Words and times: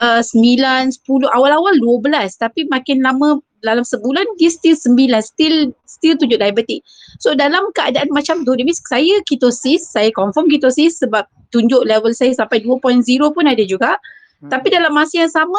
uh, 0.00 0.22
9, 0.22 0.92
10, 0.94 1.34
awal-awal 1.34 1.74
12 1.78 2.38
tapi 2.38 2.66
makin 2.70 3.02
lama 3.02 3.42
dalam 3.58 3.82
sebulan 3.82 4.22
dia 4.38 4.50
still 4.54 4.78
9, 4.78 5.18
still 5.22 5.74
still 5.86 6.14
tunjuk 6.14 6.38
diabetik. 6.38 6.86
So 7.18 7.34
dalam 7.34 7.74
keadaan 7.74 8.14
macam 8.14 8.46
tu, 8.46 8.54
means 8.54 8.78
saya 8.86 9.18
ketosis, 9.26 9.90
saya 9.90 10.14
confirm 10.14 10.46
ketosis 10.46 11.02
sebab 11.02 11.26
tunjuk 11.50 11.82
level 11.82 12.14
saya 12.14 12.30
sampai 12.34 12.62
2.0 12.62 13.02
pun 13.34 13.44
ada 13.46 13.64
juga. 13.66 13.98
Hmm. 14.38 14.50
Tapi 14.54 14.70
dalam 14.70 14.94
masa 14.94 15.26
yang 15.26 15.32
sama, 15.32 15.58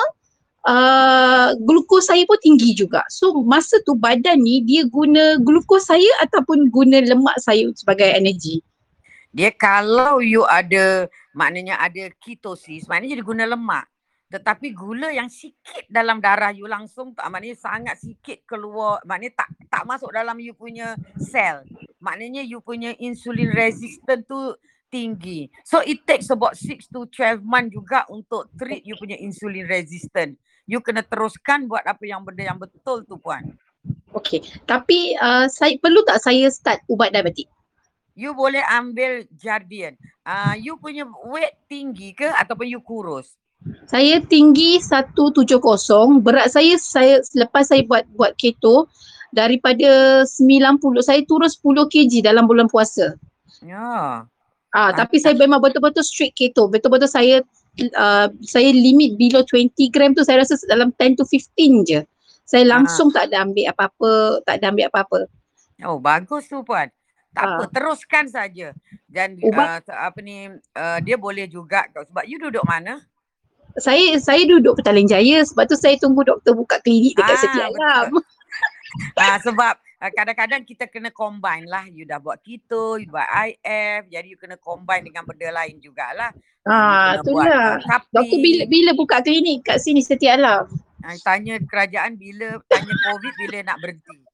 uh, 0.63 1.51
glukos 1.59 2.07
saya 2.07 2.23
pun 2.23 2.39
tinggi 2.39 2.71
juga. 2.71 3.03
So 3.11 3.35
masa 3.43 3.83
tu 3.83 3.99
badan 3.99 4.39
ni 4.39 4.63
dia 4.63 4.87
guna 4.87 5.35
glukos 5.43 5.91
saya 5.91 6.07
ataupun 6.23 6.71
guna 6.71 7.03
lemak 7.03 7.35
saya 7.43 7.67
sebagai 7.75 8.07
energi. 8.15 8.63
Dia 9.29 9.53
kalau 9.53 10.23
you 10.23 10.41
ada, 10.49 11.05
maknanya 11.37 11.77
ada 11.77 12.09
ketosis, 12.17 12.89
maknanya 12.89 13.21
dia 13.21 13.27
guna 13.27 13.45
lemak 13.45 13.85
tetapi 14.29 14.77
gula 14.77 15.09
yang 15.09 15.25
sikit 15.25 15.89
dalam 15.89 16.21
darah 16.21 16.53
you 16.53 16.69
langsung 16.69 17.17
tak 17.17 17.25
maknanya 17.33 17.57
sangat 17.57 17.97
sikit 17.97 18.45
keluar 18.45 19.01
maknanya 19.01 19.41
tak 19.41 19.49
tak 19.65 19.83
masuk 19.89 20.13
dalam 20.13 20.37
you 20.37 20.53
punya 20.53 20.93
sel 21.17 21.65
maknanya 21.97 22.45
you 22.45 22.61
punya 22.61 22.93
insulin 23.01 23.49
resistant 23.49 24.21
tu 24.29 24.53
tinggi 24.93 25.49
so 25.65 25.81
it 25.81 26.05
takes 26.05 26.29
about 26.29 26.53
6 26.53 26.93
to 26.93 27.09
12 27.09 27.41
month 27.41 27.73
juga 27.73 28.05
untuk 28.13 28.53
treat 28.53 28.85
you 28.85 28.93
punya 29.01 29.17
insulin 29.17 29.65
resistant 29.65 30.37
you 30.69 30.77
kena 30.77 31.01
teruskan 31.01 31.65
buat 31.65 31.81
apa 31.85 32.05
yang 32.05 32.21
benda 32.21 32.45
yang 32.45 32.61
betul 32.61 33.01
tu 33.05 33.17
puan 33.17 33.41
Okay, 34.09 34.41
tapi 34.65 35.13
uh, 35.21 35.45
saya 35.45 35.77
perlu 35.77 36.01
tak 36.01 36.17
saya 36.17 36.49
start 36.49 36.81
ubat 36.89 37.13
diabetik? 37.13 37.45
You 38.17 38.33
boleh 38.33 38.65
ambil 38.65 39.23
Jardian. 39.37 39.95
Uh, 40.25 40.57
you 40.57 40.75
punya 40.81 41.05
weight 41.29 41.55
tinggi 41.69 42.11
ke 42.17 42.25
ataupun 42.25 42.67
you 42.67 42.81
kurus? 42.81 43.37
Saya 43.91 44.23
tinggi 44.23 44.79
170, 44.79 45.59
berat 46.23 46.47
saya 46.47 46.79
saya 46.79 47.19
selepas 47.19 47.67
saya 47.67 47.83
buat 47.83 48.07
buat 48.15 48.31
keto 48.39 48.87
daripada 49.35 50.23
90 50.23 50.79
saya 51.03 51.21
turun 51.27 51.51
10 51.51 51.91
kg 51.91 52.11
dalam 52.23 52.47
bulan 52.47 52.71
puasa. 52.71 53.19
Ya. 53.59 54.23
Ah 54.69 54.91
tapi 54.95 55.19
saya 55.19 55.35
memang 55.35 55.59
betul-betul 55.59 56.05
strict 56.07 56.39
keto. 56.39 56.71
Betul-betul 56.71 57.11
saya 57.11 57.43
uh, 57.99 58.27
saya 58.47 58.69
limit 58.71 59.19
below 59.19 59.43
20 59.43 59.75
gram 59.91 60.15
tu 60.15 60.23
saya 60.23 60.39
rasa 60.39 60.55
dalam 60.69 60.95
10 60.95 61.19
to 61.19 61.27
15 61.27 61.83
je. 61.83 62.01
Saya 62.47 62.65
langsung 62.65 63.13
ha. 63.13 63.21
tak 63.21 63.23
ada 63.29 63.45
ambil 63.45 63.65
apa-apa, 63.69 64.13
tak 64.47 64.55
ada 64.61 64.65
ambil 64.73 64.85
apa-apa. 64.89 65.19
Oh 65.83 65.99
bagus 65.99 66.47
tu 66.47 66.63
puan. 66.63 66.87
Tak 67.35 67.43
ha. 67.43 67.49
apa, 67.59 67.63
teruskan 67.75 68.25
saja. 68.31 68.71
Dan 69.03 69.35
uh, 69.43 69.83
apa 69.83 70.19
ni 70.23 70.47
uh, 70.53 70.99
dia 71.03 71.19
boleh 71.19 71.45
juga 71.45 71.85
sebab 71.91 72.23
you 72.23 72.39
duduk 72.39 72.63
mana? 72.63 73.03
Saya 73.77 74.17
saya 74.17 74.41
duduk 74.49 74.81
Petaling 74.81 75.05
Jaya 75.05 75.45
sebab 75.45 75.69
tu 75.69 75.77
saya 75.77 75.99
tunggu 76.01 76.25
doktor 76.25 76.57
buka 76.57 76.81
klinik 76.81 77.13
dekat 77.13 77.35
ah, 77.35 77.41
Setia 77.41 77.65
Alam. 77.69 78.07
ah, 79.21 79.37
sebab 79.43 79.73
uh, 79.77 80.11
kadang-kadang 80.15 80.61
kita 80.65 80.89
kena 80.89 81.13
combine 81.13 81.69
lah. 81.69 81.85
You 81.85 82.09
dah 82.09 82.17
buat 82.17 82.41
keto, 82.41 82.97
you 82.97 83.11
buat 83.11 83.29
IF. 83.29 84.09
Jadi 84.09 84.27
you 84.33 84.39
kena 84.39 84.57
combine 84.57 85.05
dengan 85.05 85.27
benda 85.27 85.49
lain 85.53 85.77
jugalah. 85.77 86.33
Ah, 86.65 87.21
itulah. 87.21 87.81
Buat, 87.83 88.01
uh, 88.01 88.01
doktor 88.09 88.37
bila, 88.41 88.63
bila 88.65 88.91
buka 88.97 89.21
klinik 89.21 89.67
kat 89.67 89.77
sini 89.77 90.01
Setia 90.01 90.39
Alam? 90.39 90.65
Uh, 90.99 91.15
tanya 91.21 91.61
kerajaan 91.63 92.17
bila, 92.17 92.57
tanya 92.67 92.93
COVID 93.05 93.33
bila 93.45 93.57
nak 93.63 93.77
berhenti. 93.79 94.28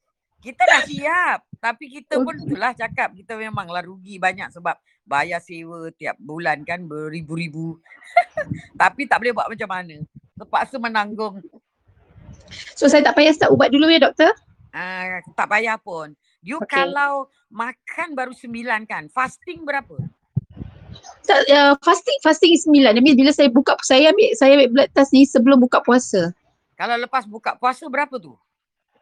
Kita 0.46 0.62
dah 0.62 0.82
siap. 0.86 1.40
Tapi 1.58 1.90
kita 1.90 2.22
pun 2.22 2.38
itulah 2.38 2.78
cakap. 2.78 3.18
Kita 3.18 3.34
memanglah 3.34 3.82
rugi 3.82 4.22
banyak 4.22 4.54
sebab 4.54 4.78
bayar 5.02 5.42
sewa 5.42 5.90
tiap 5.98 6.14
bulan 6.22 6.62
kan 6.62 6.86
beribu-ribu. 6.86 7.82
Tapi 8.82 9.10
tak 9.10 9.26
boleh 9.26 9.34
buat 9.34 9.50
macam 9.50 9.70
mana. 9.74 9.98
Terpaksa 10.38 10.78
menanggung. 10.78 11.42
So 12.78 12.86
saya 12.86 13.02
tak 13.02 13.18
payah 13.18 13.34
start 13.34 13.50
ubat 13.50 13.74
dulu 13.74 13.90
ya 13.90 14.06
doktor? 14.06 14.30
Uh, 14.70 15.26
tak 15.34 15.50
payah 15.50 15.82
pun. 15.82 16.14
You 16.46 16.62
okay. 16.62 16.86
kalau 16.86 17.26
makan 17.50 18.14
baru 18.14 18.30
sembilan 18.38 18.86
kan, 18.86 19.10
fasting 19.10 19.66
berapa? 19.66 19.98
Tak, 21.26 21.42
uh, 21.50 21.74
fasting 21.82 22.20
fasting 22.22 22.54
sembilan. 22.54 23.02
Jadi 23.02 23.12
bila 23.18 23.32
saya 23.34 23.50
buka 23.50 23.74
saya 23.82 24.14
ambil 24.14 24.30
saya 24.38 24.54
ambil 24.54 24.70
blood 24.70 24.90
test 24.94 25.10
ni 25.10 25.26
sebelum 25.26 25.58
buka 25.58 25.82
puasa. 25.82 26.30
Kalau 26.78 26.96
lepas 27.02 27.26
buka 27.26 27.58
puasa 27.58 27.90
berapa 27.90 28.22
tu? 28.22 28.38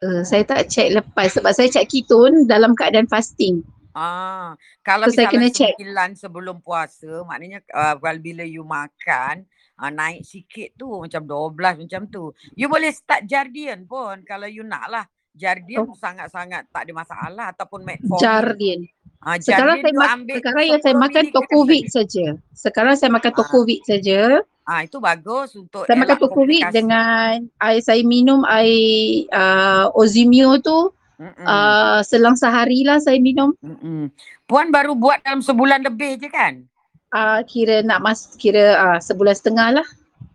Uh, 0.03 0.19
saya 0.27 0.43
tak 0.43 0.67
check 0.67 0.91
lepas 0.91 1.31
sebab 1.31 1.55
saya 1.55 1.71
check 1.71 1.87
ketone 1.87 2.43
dalam 2.43 2.75
keadaan 2.75 3.07
fasting. 3.07 3.63
Ah, 3.93 4.57
kalau 4.81 5.07
so, 5.07 5.15
misalnya 5.15 5.53
sembilan 5.53 6.17
sebelum 6.17 6.59
puasa, 6.59 7.23
maknanya 7.23 7.61
uh, 7.71 7.95
bila 8.19 8.43
you 8.43 8.65
makan, 8.65 9.47
uh, 9.79 9.91
naik 9.93 10.25
sikit 10.25 10.73
tu 10.75 10.89
macam 10.97 11.23
12 11.23 11.85
macam 11.87 12.01
tu. 12.09 12.33
You 12.57 12.67
boleh 12.67 12.89
start 12.89 13.29
Jardian 13.29 13.85
pun 13.85 14.25
kalau 14.25 14.49
you 14.49 14.65
nak 14.65 14.85
lah. 14.89 15.05
Jardian 15.33 15.89
oh. 15.89 15.97
sangat-sangat 15.97 16.69
tak 16.69 16.85
ada 16.85 16.93
masalah 16.93 17.45
ataupun 17.53 17.81
Metformin. 17.81 18.21
Jardian. 18.21 18.81
Uh, 19.23 19.39
sekarang 19.39 19.79
saya 19.79 19.93
ma- 19.95 20.19
sekarang 20.19 20.65
yang 20.67 20.81
saya 20.83 20.95
makan 20.99 21.25
Tokovic 21.31 21.83
saja. 21.87 22.25
Sekarang 22.51 22.93
saya 22.99 23.09
makan 23.09 23.31
Tokovic 23.31 23.79
uh. 23.83 23.87
saja. 23.95 24.19
Ah 24.63 24.83
itu 24.83 24.99
bagus 24.99 25.55
untuk 25.55 25.87
saya 25.87 25.95
makan 25.95 26.17
Tokovic 26.19 26.63
dengan 26.71 27.47
air 27.63 27.79
saya 27.83 28.03
minum 28.03 28.43
air 28.47 29.27
uh, 29.31 29.87
Ozimio 29.95 30.59
tu 30.59 30.91
Uh, 31.23 32.03
selang 32.03 32.35
sehari 32.35 32.83
lah 32.83 32.99
saya 32.99 33.15
minum. 33.21 33.55
Mm-mm. 33.63 34.11
Puan 34.43 34.73
baru 34.73 34.97
buat 34.97 35.23
dalam 35.23 35.39
sebulan 35.39 35.85
lebih 35.85 36.19
je 36.19 36.27
kan? 36.27 36.67
Uh, 37.13 37.39
kira 37.45 37.85
nak 37.85 38.01
mas 38.03 38.33
kira 38.35 38.75
uh, 38.75 38.99
sebulan 38.99 39.37
setengah 39.37 39.79
lah. 39.79 39.87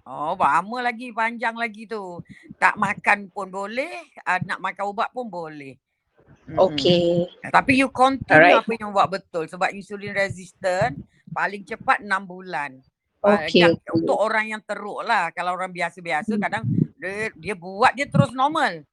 Oh 0.08 0.32
lama 0.38 0.78
lagi 0.80 1.12
panjang 1.12 1.52
lagi 1.58 1.84
tu. 1.84 2.22
Tak 2.56 2.80
makan 2.80 3.28
pun 3.28 3.52
boleh, 3.52 3.90
uh, 4.24 4.40
nak 4.48 4.62
makan 4.64 4.84
ubat 4.88 5.12
pun 5.12 5.28
boleh. 5.28 5.76
Okay. 6.56 7.28
Tapi 7.52 7.72
you 7.76 7.92
continue 7.92 8.56
Alright. 8.56 8.64
apa 8.64 8.72
yang 8.80 8.90
buat 8.94 9.08
betul 9.12 9.44
sebab 9.44 9.68
insulin 9.76 10.16
resistant 10.16 10.96
paling 11.28 11.60
cepat 11.66 12.00
6 12.00 12.08
bulan. 12.24 12.80
Okay. 13.18 13.66
Uh, 13.66 13.74
untuk 13.98 14.16
orang 14.16 14.56
yang 14.56 14.62
teruk 14.62 15.04
lah. 15.04 15.28
Kalau 15.34 15.58
orang 15.58 15.74
biasa-biasa 15.74 16.38
hmm. 16.38 16.42
kadang 16.42 16.62
dia, 16.96 17.28
dia 17.34 17.54
buat 17.58 17.92
dia 17.92 18.06
terus 18.08 18.32
normal. 18.32 18.86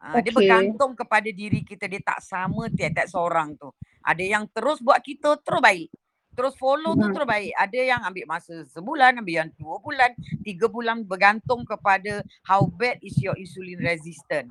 Uh, 0.00 0.18
okay. 0.18 0.30
Dia 0.30 0.32
bergantung 0.32 0.92
kepada 0.96 1.28
diri 1.28 1.60
kita. 1.66 1.90
Dia 1.90 2.00
tak 2.00 2.22
sama 2.24 2.70
tiap-tiap 2.72 3.08
seorang 3.10 3.58
tu. 3.58 3.68
Ada 4.02 4.22
yang 4.22 4.44
terus 4.48 4.80
buat 4.80 4.98
kita 5.02 5.36
terus 5.42 5.60
baik. 5.60 5.90
Terus 6.32 6.56
follow 6.56 6.96
tu 6.96 7.04
hmm. 7.04 7.12
terus 7.12 7.28
baik. 7.28 7.52
Ada 7.60 7.78
yang 7.92 8.00
ambil 8.08 8.24
masa 8.24 8.54
sebulan, 8.72 9.20
ambil 9.20 9.44
yang 9.44 9.50
dua 9.60 9.76
bulan, 9.84 10.10
tiga 10.40 10.64
bulan 10.64 11.04
bergantung 11.04 11.60
kepada 11.68 12.24
how 12.48 12.64
bad 12.64 12.96
is 13.04 13.18
your 13.20 13.36
insulin 13.36 13.76
resistant. 13.84 14.48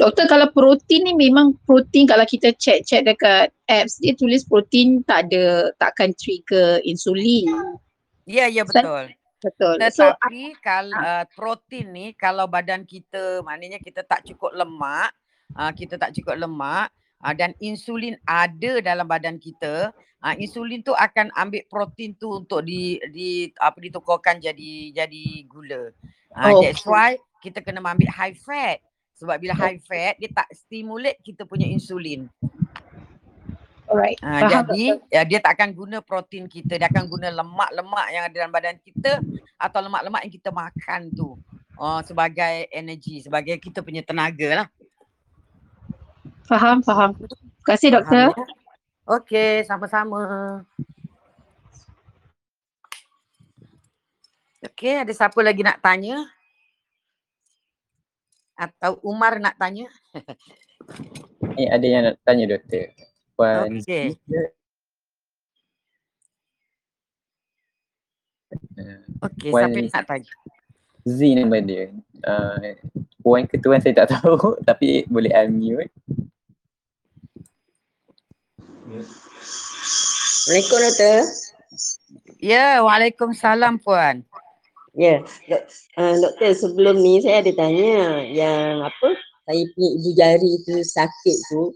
Doktor 0.00 0.24
kalau 0.26 0.48
protein 0.52 1.08
ni 1.08 1.12
memang 1.16 1.54
protein 1.64 2.08
kalau 2.08 2.24
kita 2.24 2.52
check-check 2.56 3.06
dekat 3.06 3.52
apps 3.68 4.00
dia 4.00 4.16
tulis 4.16 4.44
protein 4.44 5.04
tak 5.04 5.30
ada 5.30 5.72
takkan 5.78 6.12
trigger 6.16 6.82
insulin. 6.82 7.48
Ya 8.28 8.44
yeah, 8.44 8.48
ya 8.48 8.62
yeah, 8.62 8.64
betul. 8.64 9.04
Betul. 9.38 9.78
Tetapi 9.78 10.42
so, 10.50 10.58
kalau 10.58 10.98
uh, 10.98 11.24
protein 11.30 11.86
ni 11.94 12.06
kalau 12.18 12.50
badan 12.50 12.82
kita 12.82 13.38
maknanya 13.46 13.78
kita 13.78 14.02
tak 14.02 14.26
cukup 14.26 14.50
lemak, 14.50 15.14
uh, 15.54 15.70
kita 15.70 15.94
tak 15.94 16.10
cukup 16.10 16.34
lemak 16.34 16.90
uh, 17.22 17.34
dan 17.34 17.54
insulin 17.62 18.18
ada 18.26 18.82
dalam 18.82 19.06
badan 19.06 19.38
kita, 19.38 19.94
uh, 20.26 20.34
insulin 20.42 20.82
tu 20.82 20.90
akan 20.90 21.30
ambil 21.38 21.62
protein 21.70 22.18
tu 22.18 22.42
untuk 22.42 22.66
di 22.66 22.98
di 23.14 23.46
apa 23.62 23.78
ditukarkan 23.78 24.42
jadi 24.42 24.90
jadi 24.90 25.24
gula. 25.46 25.94
Uh, 26.34 26.58
oh, 26.58 26.58
that's 26.58 26.82
why 26.82 27.14
kita 27.38 27.62
kena 27.62 27.78
ambil 27.78 28.10
high 28.10 28.34
fat. 28.34 28.82
Sebab 29.18 29.34
bila 29.42 29.50
high 29.58 29.82
fat 29.82 30.14
dia 30.22 30.30
tak 30.30 30.46
stimulate 30.54 31.18
kita 31.26 31.42
punya 31.42 31.66
insulin. 31.66 32.30
Alright. 33.88 34.20
Ha, 34.20 34.46
jadi 34.46 35.00
ya, 35.10 35.24
dia 35.24 35.40
tak 35.40 35.58
akan 35.58 35.72
guna 35.72 35.98
protein 36.04 36.44
kita, 36.46 36.76
dia 36.76 36.86
akan 36.92 37.08
guna 37.08 37.32
lemak-lemak 37.32 38.06
yang 38.12 38.22
ada 38.28 38.34
dalam 38.36 38.52
badan 38.52 38.76
kita 38.78 39.18
atau 39.58 39.80
lemak-lemak 39.80 40.28
yang 40.28 40.34
kita 40.38 40.52
makan 40.52 41.08
tu 41.10 41.34
uh, 41.80 42.04
sebagai 42.04 42.68
energi, 42.70 43.24
sebagai 43.24 43.56
kita 43.58 43.80
punya 43.80 44.04
tenaga 44.04 44.64
lah. 44.64 44.68
Faham, 46.44 46.84
faham. 46.84 47.16
Terima 47.16 47.64
kasih 47.64 47.88
doktor. 47.96 48.30
Ya. 48.36 48.44
Okey, 49.08 49.64
sama-sama. 49.64 50.20
Okey, 54.68 55.00
ada 55.00 55.12
siapa 55.16 55.40
lagi 55.40 55.64
nak 55.64 55.80
tanya? 55.80 56.28
Atau 58.58 58.98
Umar 59.06 59.38
nak 59.38 59.54
tanya? 59.54 59.86
Eh, 61.54 61.70
ada 61.70 61.86
yang 61.86 62.02
nak 62.10 62.18
tanya 62.26 62.58
doktor. 62.58 62.90
Puan 63.38 63.78
okay. 63.78 64.18
Okey, 69.22 69.50
Puan 69.54 69.70
siapa 69.70 69.78
nak 69.94 70.04
tanya? 70.10 70.32
Z 71.06 71.18
nama 71.38 71.56
dia. 71.62 71.94
Uh, 72.26 72.74
Puan 73.22 73.46
ketua 73.46 73.78
saya 73.78 73.94
tak 74.02 74.10
tahu 74.18 74.58
tapi 74.66 75.06
boleh 75.06 75.30
unmute. 75.30 75.94
Assalamualaikum 80.48 80.78
Doktor. 80.80 81.20
Ya, 82.40 82.80
Waalaikumsalam 82.82 83.78
Puan. 83.84 84.24
Ya, 84.98 85.22
yeah. 85.46 85.62
uh, 85.94 86.18
doktor 86.18 86.50
sebelum 86.58 86.98
ni 86.98 87.22
saya 87.22 87.38
ada 87.46 87.54
tanya 87.54 88.18
yang 88.26 88.82
apa 88.82 89.14
saya 89.46 89.62
punya 89.72 89.88
ibu 89.94 90.10
jari 90.18 90.52
tu 90.66 90.74
sakit 90.82 91.38
tu 91.48 91.70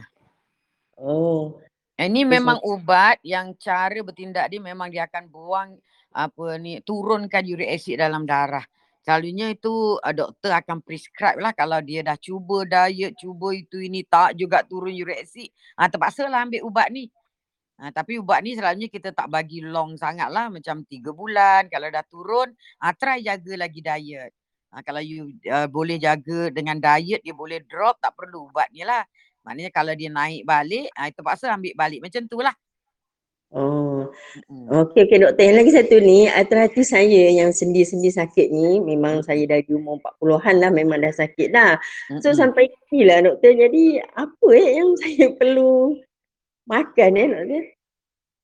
Oh. 0.98 1.60
Ini 1.94 2.26
memang 2.26 2.58
ubat 2.66 3.22
yang 3.22 3.54
cara 3.62 4.02
bertindak 4.02 4.50
dia 4.50 4.58
memang 4.58 4.90
dia 4.90 5.06
akan 5.06 5.30
buang 5.30 5.78
apa 6.14 6.58
ni 6.58 6.82
turunkan 6.82 7.46
uric 7.46 7.70
acid 7.70 8.02
dalam 8.02 8.26
darah. 8.26 8.66
Selalunya 9.04 9.52
itu 9.52 10.00
uh, 10.00 10.16
doktor 10.16 10.56
akan 10.56 10.80
prescribe 10.80 11.36
lah 11.44 11.52
kalau 11.52 11.84
dia 11.84 12.08
dah 12.08 12.16
cuba 12.16 12.64
diet, 12.64 13.20
cuba 13.20 13.52
itu 13.52 13.84
ini 13.84 14.08
tak 14.08 14.40
juga 14.40 14.64
turun 14.64 14.96
uric 14.96 15.28
acid. 15.28 15.52
Ha, 15.76 15.92
terpaksa 15.92 16.32
lah 16.32 16.48
ambil 16.48 16.64
ubat 16.64 16.88
ni. 16.88 17.12
Ha, 17.84 17.92
tapi 17.92 18.16
ubat 18.16 18.40
ni 18.48 18.56
selalunya 18.56 18.88
kita 18.88 19.12
tak 19.12 19.28
bagi 19.28 19.60
long 19.60 20.00
sangat 20.00 20.32
lah 20.32 20.48
macam 20.48 20.88
tiga 20.88 21.12
bulan. 21.12 21.68
Kalau 21.68 21.92
dah 21.92 22.06
turun, 22.08 22.56
ha, 22.80 22.96
try 22.96 23.20
jaga 23.20 23.60
lagi 23.60 23.84
diet. 23.84 24.32
Ha, 24.72 24.80
kalau 24.80 25.04
you 25.04 25.36
uh, 25.52 25.68
boleh 25.68 26.00
jaga 26.00 26.48
dengan 26.48 26.80
diet, 26.80 27.20
dia 27.28 27.36
boleh 27.36 27.60
drop, 27.68 28.00
tak 28.00 28.16
perlu 28.16 28.48
ubat 28.48 28.72
ni 28.72 28.88
lah. 28.88 29.04
Maknanya 29.44 29.76
kalau 29.76 29.92
dia 30.00 30.08
naik 30.08 30.48
balik, 30.48 30.88
ha, 30.96 31.12
terpaksa 31.12 31.52
ambil 31.52 31.76
balik. 31.76 32.00
Macam 32.00 32.24
tu 32.24 32.40
lah. 32.40 32.56
Oh, 33.54 33.93
okey 34.50 35.02
okey 35.06 35.18
doktor. 35.22 35.44
Yang 35.44 35.58
lagi 35.60 35.72
satu 35.76 35.96
ni, 36.02 36.20
artritis 36.30 36.90
saya 36.92 37.24
yang 37.32 37.50
sendi-sendi 37.54 38.10
sakit 38.10 38.48
ni, 38.50 38.82
memang 38.82 39.22
saya 39.22 39.44
dah 39.46 39.60
di 39.62 39.72
umur 39.74 40.00
40-an 40.02 40.56
lah, 40.62 40.72
memang 40.72 41.02
dah 41.04 41.14
sakit 41.14 41.54
dah. 41.54 41.78
So 42.22 42.32
mm-hmm. 42.32 42.38
sampai 42.38 42.64
ni 42.94 43.06
lah 43.06 43.26
doktor, 43.26 43.52
jadi 43.54 43.84
apa 44.16 44.48
eh 44.54 44.70
yang 44.80 44.92
saya 45.02 45.28
perlu 45.36 45.98
makan 46.68 47.12
eh 47.18 47.28
doktor? 47.30 47.64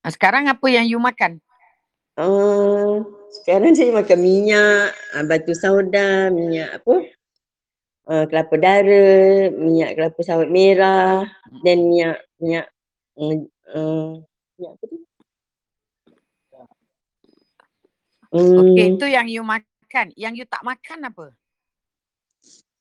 Ah, 0.06 0.12
sekarang 0.12 0.48
apa 0.48 0.66
yang 0.72 0.86
you 0.88 1.00
makan? 1.00 1.44
Uh, 2.20 3.04
sekarang 3.44 3.76
saya 3.76 3.96
makan 3.96 4.20
minyak, 4.20 4.92
ah, 5.16 5.24
batu 5.24 5.56
sauda, 5.56 6.32
minyak 6.32 6.80
apa? 6.80 6.96
Uh, 8.10 8.26
kelapa 8.26 8.56
dara, 8.58 9.54
minyak 9.54 9.94
kelapa 9.94 10.20
sawit 10.26 10.50
merah 10.50 11.30
dan 11.62 11.78
minyak 11.86 12.18
minyak 12.42 12.66
uh, 13.70 14.18
Ya, 14.60 14.76
betul. 14.84 14.99
Hmm. 18.30 18.62
Okey, 18.62 18.86
itu 18.98 19.06
yang 19.10 19.26
you 19.26 19.42
makan. 19.42 20.14
Yang 20.14 20.34
you 20.44 20.46
tak 20.46 20.62
makan 20.62 21.00
apa? 21.10 21.28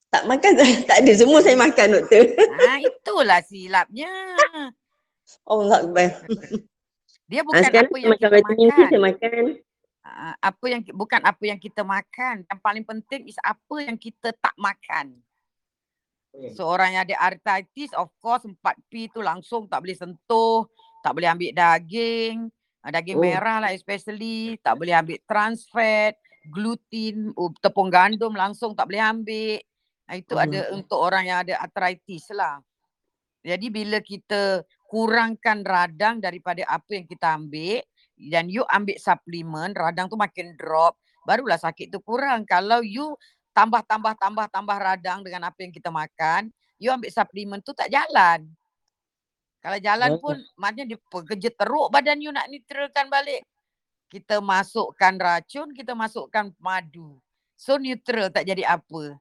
Tak 0.09 0.25
makan, 0.25 0.50
tak 0.89 0.99
ada. 1.05 1.12
Semua 1.17 1.41
saya 1.41 1.56
makan, 1.56 1.87
doktor. 2.00 2.25
Ha, 2.37 2.81
itulah 2.81 3.41
silapnya. 3.45 4.12
Oh, 5.45 5.65
enggak 5.65 5.83
baik. 5.93 6.15
Dia 7.29 7.45
bukan 7.45 7.61
ha, 7.61 7.81
apa 7.85 7.97
yang 8.00 8.12
kita 8.17 8.29
makan. 8.33 8.89
Saya 8.89 9.00
makan. 9.00 9.43
Ha, 10.05 10.33
apa 10.41 10.65
yang 10.69 10.81
bukan 10.97 11.21
apa 11.21 11.45
yang 11.45 11.61
kita 11.61 11.83
makan. 11.85 12.35
Yang 12.49 12.61
paling 12.65 12.85
penting 12.85 13.21
is 13.29 13.37
apa 13.44 13.77
yang 13.85 13.97
kita 14.01 14.33
tak 14.37 14.56
makan. 14.56 15.17
Seorang 16.56 16.93
so, 16.93 16.94
yang 16.94 17.03
ada 17.09 17.17
arthritis, 17.19 17.91
of 17.97 18.12
course 18.21 18.44
4P 18.44 19.11
tu 19.12 19.25
langsung 19.25 19.65
tak 19.65 19.81
boleh 19.81 19.97
sentuh 19.97 20.69
tak 21.03 21.15
boleh 21.15 21.29
ambil 21.31 21.51
daging, 21.55 22.37
ah, 22.51 22.57
daging 22.93 23.19
oh. 23.19 23.25
merah 23.25 23.58
lah 23.64 23.70
especially, 23.75 24.56
tak 24.61 24.81
boleh 24.81 24.94
ambil 24.96 25.19
trans 25.29 25.69
fat, 25.69 26.17
gluten, 26.49 27.37
tepung 27.61 27.93
gandum 27.93 28.32
langsung 28.32 28.73
tak 28.73 28.88
boleh 28.88 29.02
ambil. 29.02 29.61
Ah, 30.08 30.17
itu 30.17 30.35
hmm. 30.35 30.44
ada 30.49 30.61
untuk 30.73 30.99
orang 30.99 31.25
yang 31.29 31.38
ada 31.44 31.61
arthritis 31.61 32.32
lah. 32.32 32.64
Jadi 33.44 33.69
bila 33.69 34.00
kita 34.00 34.64
kurangkan 34.88 35.61
radang 35.62 36.19
daripada 36.19 36.64
apa 36.64 36.96
yang 36.96 37.05
kita 37.05 37.37
ambil 37.37 37.85
dan 38.17 38.49
you 38.49 38.64
ambil 38.73 38.96
suplemen, 38.96 39.76
radang 39.76 40.08
tu 40.08 40.17
makin 40.17 40.56
drop, 40.56 40.96
barulah 41.29 41.61
sakit 41.61 41.93
tu 41.93 42.00
kurang. 42.00 42.49
Kalau 42.49 42.81
you 42.81 43.15
tambah-tambah-tambah-tambah 43.53 44.79
radang 44.81 45.20
dengan 45.22 45.53
apa 45.53 45.60
yang 45.60 45.72
kita 45.77 45.93
makan, 45.93 46.48
you 46.81 46.89
ambil 46.89 47.13
suplemen 47.13 47.60
tu 47.60 47.77
tak 47.77 47.93
jalan. 47.93 48.48
Kalau 49.58 49.79
jalan 49.82 50.10
pun 50.22 50.36
maknanya 50.55 50.94
dia 51.34 51.50
teruk 51.50 51.91
badan 51.91 52.22
you 52.22 52.31
nak 52.31 52.46
neutralkan 52.46 53.10
balik. 53.10 53.43
Kita 54.08 54.41
masukkan 54.41 55.15
racun, 55.20 55.74
kita 55.77 55.93
masukkan 55.93 56.48
madu. 56.62 57.19
So 57.58 57.77
neutral 57.77 58.31
tak 58.31 58.46
jadi 58.46 58.65
apa. 58.65 59.19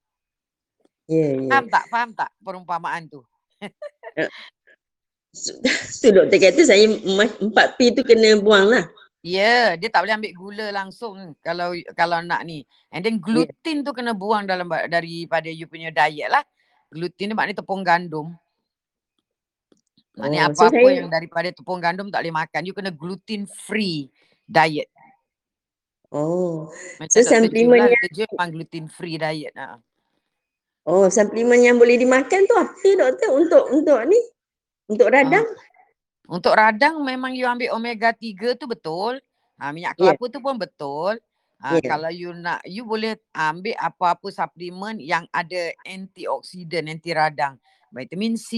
Yeah, 1.10 1.42
yeah. 1.42 1.50
Faham 1.50 1.66
tak? 1.68 1.84
Faham 1.90 2.10
tak 2.14 2.30
perumpamaan 2.40 3.10
tu? 3.10 3.26
tu 6.02 6.08
doktor 6.14 6.38
kata 6.38 6.62
saya 6.64 6.86
4P 6.88 7.80
tu 7.98 8.02
kena 8.06 8.38
buang 8.38 8.70
lah. 8.70 8.86
Ya, 9.26 9.44
yeah, 9.44 9.66
dia 9.76 9.90
tak 9.92 10.06
boleh 10.06 10.16
ambil 10.16 10.34
gula 10.38 10.68
langsung 10.72 11.36
kalau 11.42 11.74
kalau 11.98 12.22
nak 12.22 12.46
ni. 12.46 12.64
And 12.94 13.04
then 13.04 13.18
gluten 13.20 13.82
yeah. 13.82 13.84
tu 13.84 13.92
kena 13.92 14.14
buang 14.14 14.46
dalam 14.46 14.70
daripada 14.70 15.50
you 15.50 15.68
punya 15.68 15.90
diet 15.92 16.30
lah. 16.32 16.46
Gluten 16.88 17.28
ni 17.28 17.36
maknanya 17.36 17.60
tepung 17.66 17.84
gandum. 17.84 18.38
Maknanya 20.18 20.50
oh, 20.50 20.52
apa-apa 20.52 20.74
so 20.74 20.90
saya... 20.90 20.98
yang 20.98 21.10
daripada 21.14 21.50
tepung 21.54 21.78
gandum 21.78 22.10
tak 22.10 22.26
boleh 22.26 22.36
makan. 22.36 22.62
You 22.66 22.74
kena 22.74 22.90
gluten 22.90 23.46
free 23.46 24.10
diet. 24.50 24.90
Oh. 26.10 26.74
Macam 26.98 27.14
so 27.14 27.22
suplemen 27.22 27.86
yang 27.86 28.02
kerja 28.02 28.24
memang 28.34 28.50
gluten 28.50 28.86
free 28.90 29.22
diet. 29.22 29.54
Ha. 29.54 29.78
Oh, 30.90 31.06
suplemen 31.14 31.62
yang 31.62 31.78
boleh 31.78 32.02
dimakan 32.02 32.50
tu 32.50 32.56
apa 32.58 32.90
doktor 32.98 33.30
untuk 33.38 33.64
untuk 33.70 34.00
ni? 34.10 34.18
Untuk 34.90 35.08
radang? 35.14 35.46
Ha. 35.46 35.64
Untuk 36.28 36.54
radang 36.58 36.98
memang 37.06 37.38
you 37.38 37.46
ambil 37.46 37.78
omega 37.78 38.10
3 38.10 38.58
tu 38.58 38.66
betul. 38.66 39.22
Ha, 39.62 39.70
minyak 39.70 39.96
kelapa 39.98 40.18
yeah. 40.18 40.34
tu 40.34 40.40
pun 40.42 40.56
betul. 40.58 41.14
Ha, 41.62 41.78
yeah. 41.78 41.86
Kalau 41.86 42.10
you 42.10 42.34
nak, 42.34 42.62
you 42.66 42.86
boleh 42.86 43.18
ambil 43.34 43.74
apa-apa 43.78 44.28
suplemen 44.30 44.98
yang 45.02 45.26
ada 45.30 45.74
antioksidan, 45.86 46.90
anti 46.90 47.14
radang 47.14 47.58
vitamin 47.98 48.38
C, 48.38 48.52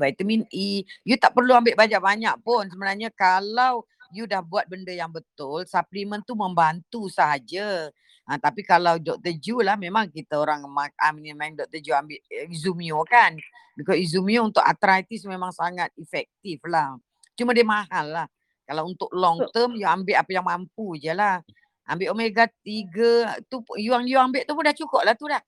vitamin 0.00 0.48
E. 0.48 0.88
You 1.04 1.20
tak 1.20 1.36
perlu 1.36 1.52
ambil 1.52 1.76
banyak-banyak 1.76 2.40
pun 2.40 2.64
sebenarnya 2.72 3.12
kalau 3.12 3.84
you 4.14 4.24
dah 4.24 4.40
buat 4.40 4.64
benda 4.64 4.96
yang 4.96 5.12
betul, 5.12 5.68
suplemen 5.68 6.24
tu 6.24 6.32
membantu 6.32 7.12
sahaja. 7.12 7.92
Ha, 8.26 8.42
tapi 8.42 8.66
kalau 8.66 8.98
Dr. 8.98 9.38
Ju 9.38 9.62
lah 9.62 9.78
memang 9.78 10.10
kita 10.10 10.34
orang 10.34 10.66
amin 10.98 11.38
main 11.38 11.54
Dr. 11.54 11.78
Ju 11.78 11.94
ambil 11.94 12.18
Izumio 12.50 13.06
kan. 13.06 13.38
Because 13.78 14.00
Izumio 14.02 14.48
untuk 14.48 14.64
arthritis 14.64 15.22
memang 15.28 15.54
sangat 15.54 15.94
efektif 15.94 16.58
lah. 16.66 16.98
Cuma 17.38 17.54
dia 17.54 17.62
mahal 17.62 18.10
lah. 18.10 18.26
Kalau 18.66 18.90
untuk 18.90 19.06
long 19.14 19.38
term, 19.54 19.78
you 19.78 19.86
ambil 19.86 20.18
apa 20.18 20.30
yang 20.34 20.42
mampu 20.42 20.98
je 20.98 21.14
lah. 21.14 21.38
Ambil 21.86 22.10
omega 22.10 22.50
3 22.66 23.46
tu 23.46 23.62
yang 23.78 24.02
you 24.02 24.18
ambil 24.18 24.42
tu 24.42 24.58
pun 24.58 24.64
dah 24.66 24.74
cukup 24.74 25.06
lah 25.06 25.14
tu 25.14 25.30
dah. 25.30 25.38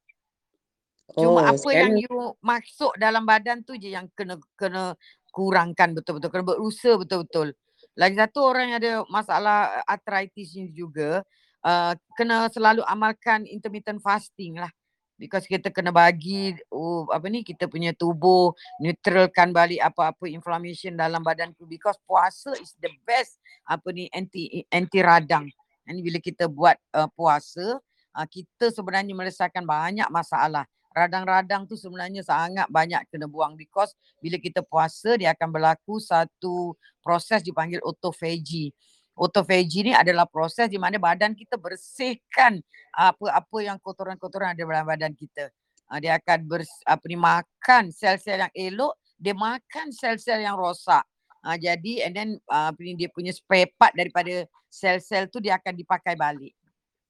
Cuma 1.17 1.41
oh, 1.41 1.49
apa 1.49 1.57
sekarang... 1.57 1.97
yang 1.97 2.05
you 2.05 2.17
masuk 2.45 2.93
dalam 3.01 3.25
badan 3.25 3.65
tu 3.65 3.73
je 3.81 3.97
yang 3.97 4.05
kena 4.13 4.37
kena 4.61 4.93
kurangkan 5.33 5.97
betul-betul. 5.97 6.29
Kena 6.29 6.45
berusaha 6.45 6.95
betul-betul. 7.01 7.57
Lagi 7.97 8.15
satu 8.21 8.45
orang 8.45 8.65
yang 8.75 8.79
ada 8.79 8.93
masalah 9.09 9.81
arthritis 9.89 10.53
ni 10.55 10.69
juga 10.71 11.25
uh, 11.65 11.95
kena 12.15 12.53
selalu 12.53 12.85
amalkan 12.85 13.49
intermittent 13.49 14.05
fasting 14.05 14.61
lah. 14.61 14.71
Because 15.19 15.51
kita 15.51 15.75
kena 15.75 15.91
bagi 15.91 16.55
uh, 16.71 17.03
apa 17.11 17.27
ni 17.27 17.43
kita 17.43 17.67
punya 17.67 17.91
tubuh 17.91 18.55
neutralkan 18.79 19.51
balik 19.51 19.83
apa-apa 19.83 20.31
inflammation 20.31 20.95
dalam 20.95 21.25
badan 21.25 21.51
tu 21.59 21.67
because 21.67 21.99
puasa 22.07 22.55
is 22.63 22.77
the 22.79 22.93
best 23.03 23.41
apa 23.67 23.91
ni 23.91 24.07
anti 24.15 24.63
anti 24.71 25.01
radang. 25.03 25.49
Ini 25.89 26.05
bila 26.05 26.21
kita 26.21 26.47
buat 26.47 26.77
uh, 26.95 27.09
puasa 27.17 27.81
uh, 28.15 28.27
kita 28.29 28.71
sebenarnya 28.71 29.17
merasakan 29.17 29.65
banyak 29.65 30.07
masalah 30.13 30.69
radang-radang 31.07 31.69
tu 31.71 31.79
sebenarnya 31.79 32.27
sangat 32.27 32.67
banyak 32.67 32.99
kena 33.13 33.31
buang 33.31 33.55
because 33.55 33.95
bila 34.19 34.35
kita 34.41 34.65
puasa 34.67 35.15
dia 35.15 35.31
akan 35.35 35.49
berlaku 35.55 36.03
satu 36.03 36.75
proses 37.05 37.41
dipanggil 37.47 37.79
autophagy. 37.87 38.75
Autophagy 39.19 39.91
ni 39.91 39.93
adalah 39.95 40.27
proses 40.27 40.71
di 40.71 40.79
mana 40.79 40.99
badan 40.99 41.35
kita 41.35 41.59
bersihkan 41.59 42.63
apa-apa 42.95 43.59
yang 43.63 43.79
kotoran-kotoran 43.83 44.55
ada 44.55 44.63
dalam 44.63 44.87
badan 44.87 45.15
kita. 45.15 45.51
Ah, 45.89 45.99
dia 45.99 46.21
akan 46.21 46.45
bers, 46.45 46.71
apa 46.85 47.03
ni 47.09 47.17
makan 47.17 47.89
sel-sel 47.91 48.45
yang 48.45 48.53
elok, 48.53 48.95
dia 49.17 49.33
makan 49.33 49.89
sel-sel 49.91 50.45
yang 50.45 50.55
rosak. 50.55 51.03
Uh, 51.39 51.55
jadi 51.55 52.05
and 52.05 52.13
then 52.19 52.31
uh, 52.51 52.75
apa 52.75 52.81
ni 52.83 52.99
dia 52.99 53.09
punya 53.09 53.31
spare 53.31 53.71
part 53.79 53.95
daripada 53.95 54.45
sel-sel 54.69 55.31
tu 55.31 55.39
dia 55.39 55.57
akan 55.57 55.75
dipakai 55.75 56.19
balik. 56.19 56.53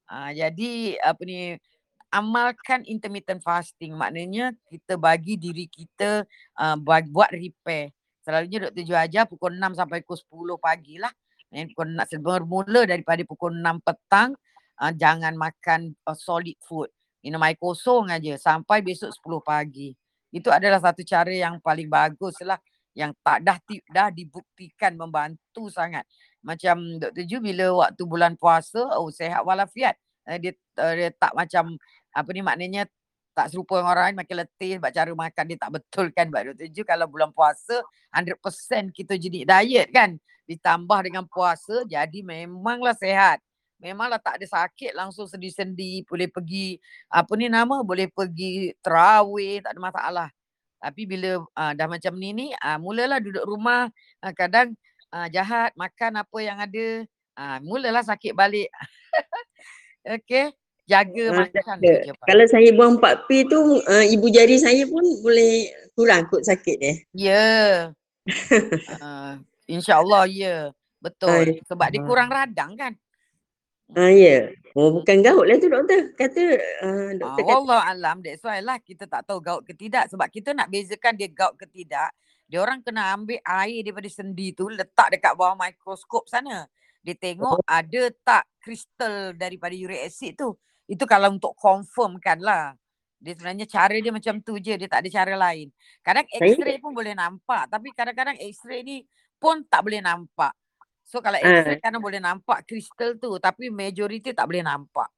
Jadi 0.09 0.97
apa 0.97 1.21
ni 1.21 1.53
amalkan 2.09 2.85
intermittent 2.89 3.41
fasting. 3.41 3.93
Maknanya 3.93 4.53
kita 4.69 4.97
bagi 4.97 5.37
diri 5.37 5.65
kita 5.69 6.25
uh, 6.57 6.75
buat, 6.77 7.09
buat 7.09 7.29
repair. 7.33 7.93
Selalunya 8.25 8.69
Dr. 8.69 8.83
Ju 8.85 8.93
ajar 8.93 9.23
pukul 9.25 9.57
6 9.57 9.79
sampai 9.79 10.05
pukul 10.05 10.59
10 10.59 10.61
pagi 10.61 10.95
lah. 11.01 11.13
Yang 11.49 11.73
pukul 11.73 11.97
nak 11.97 12.09
bermula 12.21 12.81
daripada 12.85 13.21
pukul 13.25 13.57
6 13.57 13.81
petang 13.81 14.37
uh, 14.79 14.93
jangan 14.93 15.33
makan 15.33 15.97
uh, 16.05 16.17
solid 16.17 16.55
food. 16.61 16.89
Minum 17.19 17.43
air 17.43 17.59
kosong 17.59 18.13
aja 18.13 18.37
sampai 18.39 18.79
besok 18.79 19.11
10 19.11 19.43
pagi. 19.43 19.91
Itu 20.29 20.53
adalah 20.53 20.79
satu 20.79 21.01
cara 21.03 21.33
yang 21.33 21.59
paling 21.59 21.89
bagus 21.89 22.37
lah. 22.45 22.61
Yang 22.93 23.17
tak 23.21 23.41
dah 23.45 23.57
dah 23.91 24.07
dibuktikan 24.13 24.95
membantu 24.95 25.67
sangat. 25.73 26.07
Macam 26.45 27.01
Dr. 27.01 27.25
Ju 27.27 27.37
bila 27.43 27.87
waktu 27.87 28.03
bulan 28.07 28.37
puasa 28.39 28.79
oh 28.95 29.11
sehat 29.11 29.43
walafiat. 29.43 29.99
Uh, 30.29 30.37
dia, 30.37 30.53
uh, 30.79 30.93
dia 30.93 31.09
tak 31.17 31.33
macam 31.33 31.75
apa 32.13 32.29
ni 32.33 32.41
maknanya 32.41 32.89
tak 33.39 33.55
serupa 33.55 33.79
dengan 33.79 33.91
orang 33.95 34.05
lain 34.11 34.17
makin 34.19 34.35
letih 34.43 34.71
sebab 34.75 34.91
cara 34.91 35.11
makan 35.15 35.43
dia 35.47 35.57
tak 35.57 35.71
betul 35.71 36.05
kan? 36.11 36.25
Sebab 36.27 36.41
Dr. 36.51 36.67
Ju 36.75 36.81
kalau 36.83 37.07
bulan 37.07 37.31
puasa 37.31 37.79
100% 38.11 38.91
kita 38.91 39.15
jenis 39.15 39.47
diet 39.47 39.87
kan? 39.95 40.19
Ditambah 40.43 40.99
dengan 41.07 41.23
puasa 41.23 41.87
jadi 41.87 42.19
memanglah 42.19 42.91
sehat. 42.99 43.39
Memanglah 43.79 44.19
tak 44.19 44.43
ada 44.43 44.47
sakit 44.49 44.91
langsung 44.91 45.23
sendi-sendi 45.23 46.03
boleh 46.03 46.27
pergi 46.27 46.75
apa 47.07 47.31
ni 47.39 47.47
nama 47.47 47.79
boleh 47.79 48.11
pergi 48.11 48.75
terawih 48.83 49.63
tak 49.63 49.71
ada 49.71 49.79
masalah. 49.79 50.29
Tapi 50.83 51.07
bila 51.07 51.39
uh, 51.39 51.71
dah 51.75 51.87
macam 51.87 52.11
ni 52.19 52.35
ni 52.35 52.47
uh, 52.59 52.75
mulalah 52.75 53.23
duduk 53.23 53.47
rumah 53.47 53.87
uh, 54.19 54.33
kadang 54.35 54.75
uh, 55.15 55.31
jahat 55.31 55.71
makan 55.79 56.19
apa 56.19 56.37
yang 56.43 56.59
ada 56.59 57.07
uh, 57.39 57.57
mulalah 57.63 58.03
sakit 58.03 58.35
balik. 58.35 58.67
Okay 59.99 60.55
jaga 60.89 61.23
uh, 61.29 61.37
makan 61.45 61.63
saja. 61.63 61.93
Kalau 62.25 62.45
saya 62.49 62.69
buang 62.73 62.97
4P 62.97 63.29
tu 63.45 63.59
uh, 63.85 64.05
ibu 64.09 64.27
jari 64.33 64.57
saya 64.57 64.89
pun 64.89 65.05
boleh 65.21 65.69
kurang 65.93 66.25
kot 66.25 66.41
sakit 66.41 66.75
dia. 66.81 66.93
Ya. 67.13 67.47
uh, 68.97 69.37
InsyaAllah 69.73 70.25
ya. 70.25 70.73
Betul. 70.97 71.61
Uh, 71.61 71.61
Sebab 71.69 71.87
dia 71.93 72.01
kurang 72.01 72.33
radang 72.33 72.73
kan. 72.73 72.97
Ah 73.93 74.09
uh, 74.09 74.11
ya. 74.11 74.25
Yeah. 74.25 74.43
Oh 74.77 74.93
bukan 74.93 75.21
gaut 75.21 75.45
lah 75.45 75.57
tu 75.61 75.69
doktor. 75.69 76.13
Kata 76.17 76.43
uh, 76.85 77.09
doktor 77.17 77.45
uh, 77.45 77.57
Allah 77.61 77.79
alam 77.89 78.17
that's 78.21 78.41
why 78.41 78.61
lah 78.61 78.77
kita 78.81 79.05
tak 79.05 79.25
tahu 79.25 79.41
gaut 79.41 79.61
ke 79.65 79.73
tidak 79.73 80.09
sebab 80.09 80.29
kita 80.29 80.53
nak 80.53 80.69
bezakan 80.69 81.13
dia 81.13 81.29
gaut 81.29 81.53
ke 81.57 81.65
tidak. 81.69 82.13
Dia 82.49 82.65
orang 82.65 82.81
kena 82.81 83.13
ambil 83.13 83.37
air 83.45 83.85
daripada 83.85 84.09
sendi 84.09 84.57
tu 84.57 84.69
letak 84.73 85.13
dekat 85.13 85.37
bawah 85.37 85.53
mikroskop 85.53 86.25
sana. 86.25 86.65
Dia 87.05 87.15
tengok 87.15 87.61
oh. 87.61 87.65
ada 87.65 88.11
tak 88.25 88.43
kristal 88.61 89.37
daripada 89.37 89.73
uric 89.73 90.01
acid 90.05 90.33
tu. 90.37 90.57
Itu 90.89 91.05
kalau 91.05 91.37
untuk 91.37 91.53
confirm 91.53 92.17
kan 92.17 92.41
lah. 92.41 92.73
Dia 93.21 93.37
sebenarnya 93.37 93.69
cara 93.69 93.93
dia 93.93 94.09
macam 94.09 94.41
tu 94.41 94.57
je. 94.57 94.73
Dia 94.73 94.89
tak 94.89 95.05
ada 95.05 95.09
cara 95.13 95.33
lain. 95.37 95.69
Kadang 96.01 96.25
x-ray 96.25 96.81
pun 96.81 96.97
boleh 96.97 97.13
nampak. 97.13 97.69
Tapi 97.69 97.93
kadang-kadang 97.93 98.41
x-ray 98.41 98.81
ni 98.81 98.97
pun 99.37 99.61
tak 99.69 99.85
boleh 99.85 100.01
nampak. 100.01 100.57
So 101.05 101.21
kalau 101.21 101.37
x-ray 101.37 101.77
uh. 101.77 101.81
kadang 101.83 102.01
boleh 102.01 102.17
nampak 102.17 102.65
kristal 102.65 103.21
tu. 103.21 103.37
Tapi 103.37 103.69
majoriti 103.69 104.33
tak 104.33 104.49
boleh 104.49 104.65
nampak. 104.65 105.13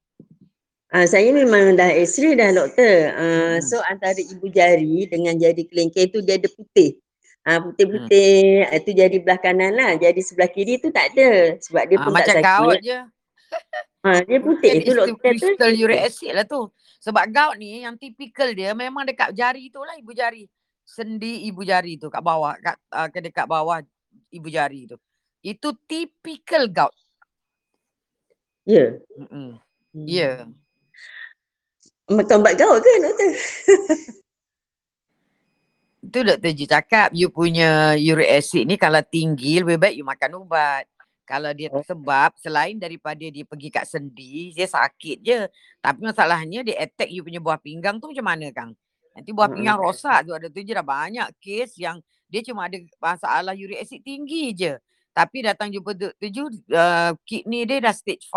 Uh, 0.92 1.08
saya 1.08 1.32
memang 1.32 1.72
dah 1.72 1.88
x-ray 1.88 2.36
dah 2.36 2.52
doktor. 2.52 3.16
Uh, 3.16 3.56
hmm. 3.56 3.64
So 3.64 3.80
antara 3.80 4.20
ibu 4.20 4.44
jari 4.52 5.08
dengan 5.08 5.40
jari 5.40 5.64
kelingking 5.64 6.12
tu 6.12 6.20
dia 6.20 6.36
ada 6.36 6.52
putih. 6.52 7.00
Ah 7.42 7.58
putih-putih 7.58 8.68
hmm. 8.68 8.76
itu 8.76 8.90
jari 8.92 9.16
belah 9.24 9.40
kanan 9.40 9.72
lah. 9.72 9.96
Jadi 9.96 10.20
sebelah 10.20 10.52
kiri 10.52 10.76
tu 10.82 10.92
tak 10.92 11.16
ada 11.16 11.56
sebab 11.64 11.82
dia 11.88 11.96
pun 11.96 12.12
uh, 12.12 12.18
tak 12.20 12.26
sakit. 12.38 12.44
Macam 12.44 12.76
je. 12.82 12.98
Ha, 14.02 14.26
dia 14.26 14.42
putih 14.42 14.82
tu 14.82 14.98
doktor 14.98 15.14
Crystal 15.38 15.70
uric 15.70 16.00
acid 16.10 16.34
lah 16.34 16.42
tu. 16.42 16.66
Sebab 16.98 17.22
gout 17.30 17.54
ni 17.54 17.86
yang 17.86 17.94
tipikal 17.94 18.50
dia 18.50 18.74
memang 18.74 19.06
dekat 19.06 19.30
jari 19.30 19.70
tu 19.70 19.78
lah 19.78 19.94
ibu 19.94 20.10
jari. 20.10 20.50
Sendi 20.82 21.46
ibu 21.46 21.62
jari 21.62 21.94
tu 22.02 22.10
kat 22.10 22.18
bawah. 22.18 22.58
Kat, 22.58 22.76
uh, 22.90 23.06
dekat 23.06 23.46
bawah 23.46 23.78
ibu 24.34 24.48
jari 24.50 24.90
tu. 24.90 24.98
Itu 25.38 25.78
tipikal 25.86 26.66
gout. 26.66 26.94
Ya? 28.66 28.74
Yeah. 28.74 28.90
Mm-hmm. 29.18 29.50
Ya. 29.94 30.02
Yeah. 30.06 30.36
Macam 32.10 32.42
ubat 32.42 32.58
gout 32.58 32.82
ke 32.82 32.90
doktor? 32.98 33.30
tu 36.12 36.20
doktor 36.26 36.50
Ji 36.50 36.66
cakap 36.66 37.14
you 37.14 37.30
punya 37.30 37.94
uric 37.94 38.30
acid 38.42 38.66
ni 38.66 38.74
kalau 38.74 38.98
tinggi 39.06 39.62
lebih 39.62 39.78
baik 39.78 39.94
you 39.94 40.02
makan 40.02 40.42
ubat 40.42 40.90
kalau 41.32 41.48
dia 41.56 41.72
tersebab 41.72 42.36
selain 42.36 42.76
daripada 42.76 43.24
dia 43.24 43.40
pergi 43.48 43.72
kat 43.72 43.88
sendi 43.88 44.52
dia 44.52 44.68
sakit 44.68 45.16
je. 45.24 45.48
Tapi 45.80 46.04
masalahnya 46.04 46.60
dia 46.60 46.76
attack 46.84 47.08
you 47.08 47.24
punya 47.24 47.40
buah 47.40 47.56
pinggang 47.56 47.96
tu 47.96 48.12
macam 48.12 48.28
mana 48.28 48.52
Kang? 48.52 48.76
Nanti 49.16 49.32
buah 49.32 49.48
pinggang 49.48 49.80
rosak 49.80 50.28
tu 50.28 50.36
ada 50.36 50.52
tu 50.52 50.60
je 50.60 50.76
dah 50.76 50.84
banyak 50.84 51.24
kes 51.40 51.80
yang 51.80 52.04
dia 52.28 52.44
cuma 52.44 52.68
ada 52.68 52.76
masalah 53.00 53.56
uric 53.56 53.80
acid 53.80 54.04
tinggi 54.04 54.52
je. 54.52 54.76
Tapi 55.16 55.40
datang 55.40 55.72
jumpa 55.72 55.96
tujuh 56.20 56.52
uh, 56.68 57.16
kidney 57.24 57.64
dia 57.64 57.80
dah 57.80 57.96
stage 57.96 58.28
5 58.28 58.36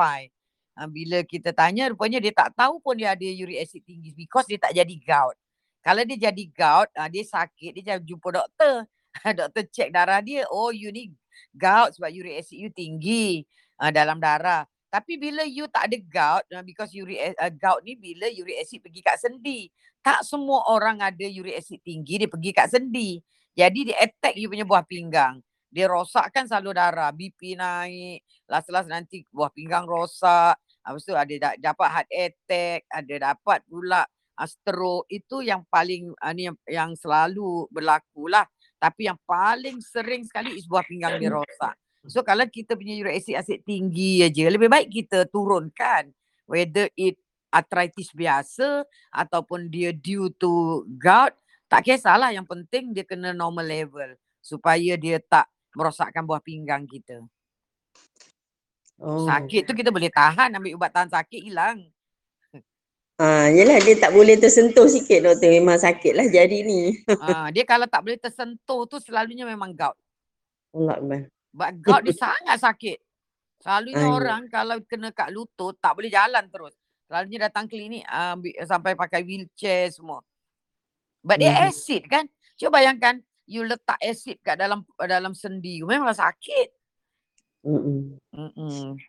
uh, 0.80 0.88
bila 0.88 1.20
kita 1.28 1.52
tanya 1.52 1.92
rupanya 1.92 2.24
dia 2.24 2.32
tak 2.32 2.56
tahu 2.56 2.80
pun 2.80 2.96
dia 2.96 3.12
ada 3.12 3.28
uric 3.28 3.60
acid 3.60 3.84
tinggi 3.84 4.16
because 4.16 4.48
dia 4.48 4.56
tak 4.56 4.72
jadi 4.72 4.96
gout. 5.04 5.36
Kalau 5.84 6.00
dia 6.08 6.32
jadi 6.32 6.44
gout 6.48 6.88
uh, 6.96 7.12
dia 7.12 7.28
sakit 7.28 7.76
dia 7.76 8.00
jumpa 8.00 8.40
doktor. 8.40 8.88
Doktor 9.40 9.64
cek 9.72 9.96
darah 9.96 10.20
dia 10.20 10.44
oh 10.52 10.76
you 10.76 10.92
ni 10.92 11.12
gout 11.56 11.96
sebab 11.96 12.10
uric 12.12 12.42
acid 12.44 12.58
you 12.58 12.72
tinggi 12.72 13.46
uh, 13.80 13.92
dalam 13.92 14.20
darah. 14.20 14.68
Tapi 14.92 15.20
bila 15.20 15.44
you 15.44 15.68
tak 15.68 15.92
ada 15.92 15.98
gout, 16.00 16.44
uh, 16.56 16.64
because 16.64 16.92
uric 16.96 17.20
uh, 17.36 17.52
gout 17.52 17.84
ni 17.84 18.00
bila 18.00 18.32
uric 18.32 18.64
acid 18.64 18.80
pergi 18.80 19.02
kat 19.04 19.18
sendi. 19.20 19.68
Tak 20.00 20.24
semua 20.24 20.70
orang 20.72 21.02
ada 21.02 21.26
uric 21.26 21.60
acid 21.60 21.82
tinggi, 21.84 22.22
dia 22.22 22.30
pergi 22.30 22.52
kat 22.56 22.68
sendi. 22.72 23.20
Jadi 23.56 23.92
dia 23.92 23.98
attack 24.04 24.36
you 24.36 24.48
punya 24.52 24.68
buah 24.68 24.84
pinggang. 24.84 25.40
Dia 25.72 25.92
rosakkan 25.92 26.48
salur 26.48 26.72
darah, 26.72 27.12
BP 27.12 27.60
naik, 27.60 28.24
last-last 28.48 28.88
nanti 28.88 29.28
buah 29.28 29.52
pinggang 29.52 29.84
rosak. 29.84 30.56
Lepas 30.86 31.04
tu 31.04 31.12
ada 31.12 31.56
dapat 31.60 31.88
heart 31.92 32.10
attack, 32.14 32.80
ada 32.88 33.16
dapat 33.34 33.60
pula 33.68 34.08
stroke. 34.44 35.08
Itu 35.12 35.40
yang 35.40 35.64
paling 35.68 36.16
ni 36.36 36.48
yang, 36.48 36.58
yang 36.68 36.92
selalu 36.96 37.68
berlaku 37.72 38.32
lah. 38.32 38.48
Tapi 38.78 39.08
yang 39.08 39.20
paling 39.24 39.80
sering 39.82 40.24
sekali 40.28 40.56
is 40.56 40.68
buah 40.68 40.86
pinggang 40.86 41.18
dia 41.18 41.32
rosak. 41.32 41.76
So 42.06 42.22
kalau 42.22 42.46
kita 42.46 42.78
punya 42.78 42.94
uric 43.02 43.24
acid 43.24 43.36
acid 43.42 43.60
tinggi 43.66 44.22
aja, 44.22 44.46
lebih 44.52 44.70
baik 44.70 44.94
kita 44.94 45.26
turunkan. 45.26 46.14
Whether 46.46 46.94
it 46.94 47.18
arthritis 47.50 48.14
biasa 48.14 48.86
ataupun 49.10 49.72
dia 49.74 49.90
due 49.90 50.30
to 50.38 50.86
gout, 51.02 51.34
tak 51.66 51.88
kisahlah. 51.88 52.30
Yang 52.30 52.46
penting 52.52 52.94
dia 52.94 53.02
kena 53.08 53.34
normal 53.34 53.66
level 53.66 54.14
supaya 54.38 54.94
dia 55.00 55.18
tak 55.18 55.50
merosakkan 55.74 56.22
buah 56.22 56.44
pinggang 56.44 56.86
kita. 56.86 57.26
Oh. 59.02 59.28
Sakit 59.28 59.68
tu 59.68 59.74
kita 59.76 59.92
boleh 59.92 60.08
tahan 60.08 60.56
ambil 60.56 60.78
ubat 60.78 60.94
tahan 60.94 61.10
sakit 61.12 61.42
hilang. 61.42 61.84
Ah, 63.16 63.48
yelah 63.48 63.80
dia 63.80 63.96
tak 63.96 64.12
boleh 64.12 64.36
tersentuh 64.36 64.92
sikit 64.92 65.24
doktor. 65.24 65.48
Memang 65.48 65.80
sakit 65.80 66.12
lah 66.12 66.28
jari 66.28 66.68
ni. 66.68 67.00
Ah, 67.24 67.48
dia 67.56 67.64
kalau 67.64 67.88
tak 67.88 68.04
boleh 68.04 68.20
tersentuh 68.20 68.84
tu 68.92 69.00
selalunya 69.00 69.48
memang 69.48 69.72
gout. 69.72 69.96
Allah 70.76 71.00
Allah. 71.00 71.22
But 71.56 71.80
gout 71.80 72.04
dia 72.04 72.12
sangat 72.12 72.60
sakit. 72.60 73.00
Selalunya 73.64 74.04
Ah, 74.04 74.12
ya. 74.12 74.16
orang 74.20 74.42
kalau 74.52 74.76
kena 74.84 75.16
kat 75.16 75.32
lutut 75.32 75.80
tak 75.80 75.96
boleh 75.96 76.12
jalan 76.12 76.44
terus. 76.52 76.76
Selalunya 77.08 77.48
datang 77.48 77.72
klinik 77.72 78.04
uh, 78.04 78.36
sampai 78.68 79.00
pakai 79.00 79.24
wheelchair 79.24 79.88
semua. 79.96 80.20
But 81.24 81.40
dia 81.40 81.56
Mhm. 81.56 81.72
acid 81.72 82.04
kan. 82.12 82.26
Cuba 82.60 82.84
bayangkan 82.84 83.24
you 83.48 83.64
letak 83.64 83.96
acid 84.04 84.44
kat 84.44 84.60
dalam 84.60 84.84
dalam 85.00 85.32
sendi. 85.32 85.80
Memanglah 85.80 86.20
sakit. 86.20 86.68
Mm-mm. 87.64 88.20
Mm-mm. 88.36 89.00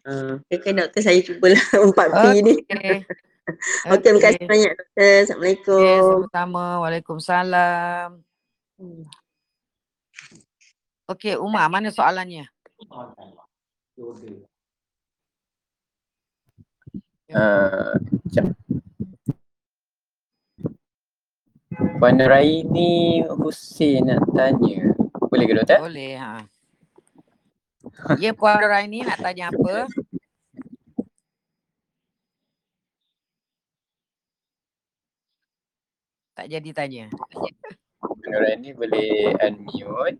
Ah, 0.00 0.40
okay, 0.48 0.56
okay, 0.56 0.72
doktor 0.72 1.00
saya 1.04 1.20
cubalah 1.20 1.64
4P 1.76 2.24
ni. 2.46 2.54
Okay. 2.64 3.04
Okey, 3.84 3.98
terima 4.00 4.20
kasih 4.22 4.44
banyak 4.46 4.72
doktor. 4.78 4.88
Okay, 4.96 5.18
Assalamualaikum. 5.26 6.20
sama-sama. 6.24 6.64
Waalaikumsalam. 6.80 8.08
Hmm. 8.80 9.02
Okey, 11.10 11.34
Umar, 11.36 11.66
mana 11.68 11.90
soalannya? 11.90 12.46
Uh, 17.30 17.94
macam 18.26 18.44
Puan 22.00 22.18
Raini 22.18 23.22
Hussein 23.26 24.02
nak 24.08 24.26
tanya. 24.34 24.90
Boleh 25.30 25.44
ke 25.46 25.54
doktor? 25.54 25.78
Boleh, 25.84 26.18
ha. 26.18 26.42
Ya, 28.16 28.32
Puan 28.32 28.56
Raini 28.60 29.04
nak 29.04 29.20
tanya 29.20 29.52
apa? 29.52 29.84
Tak 36.36 36.46
jadi 36.48 36.70
tanya. 36.72 37.04
Puan 38.00 38.32
Raini 38.32 38.72
boleh 38.72 39.36
unmute. 39.36 40.18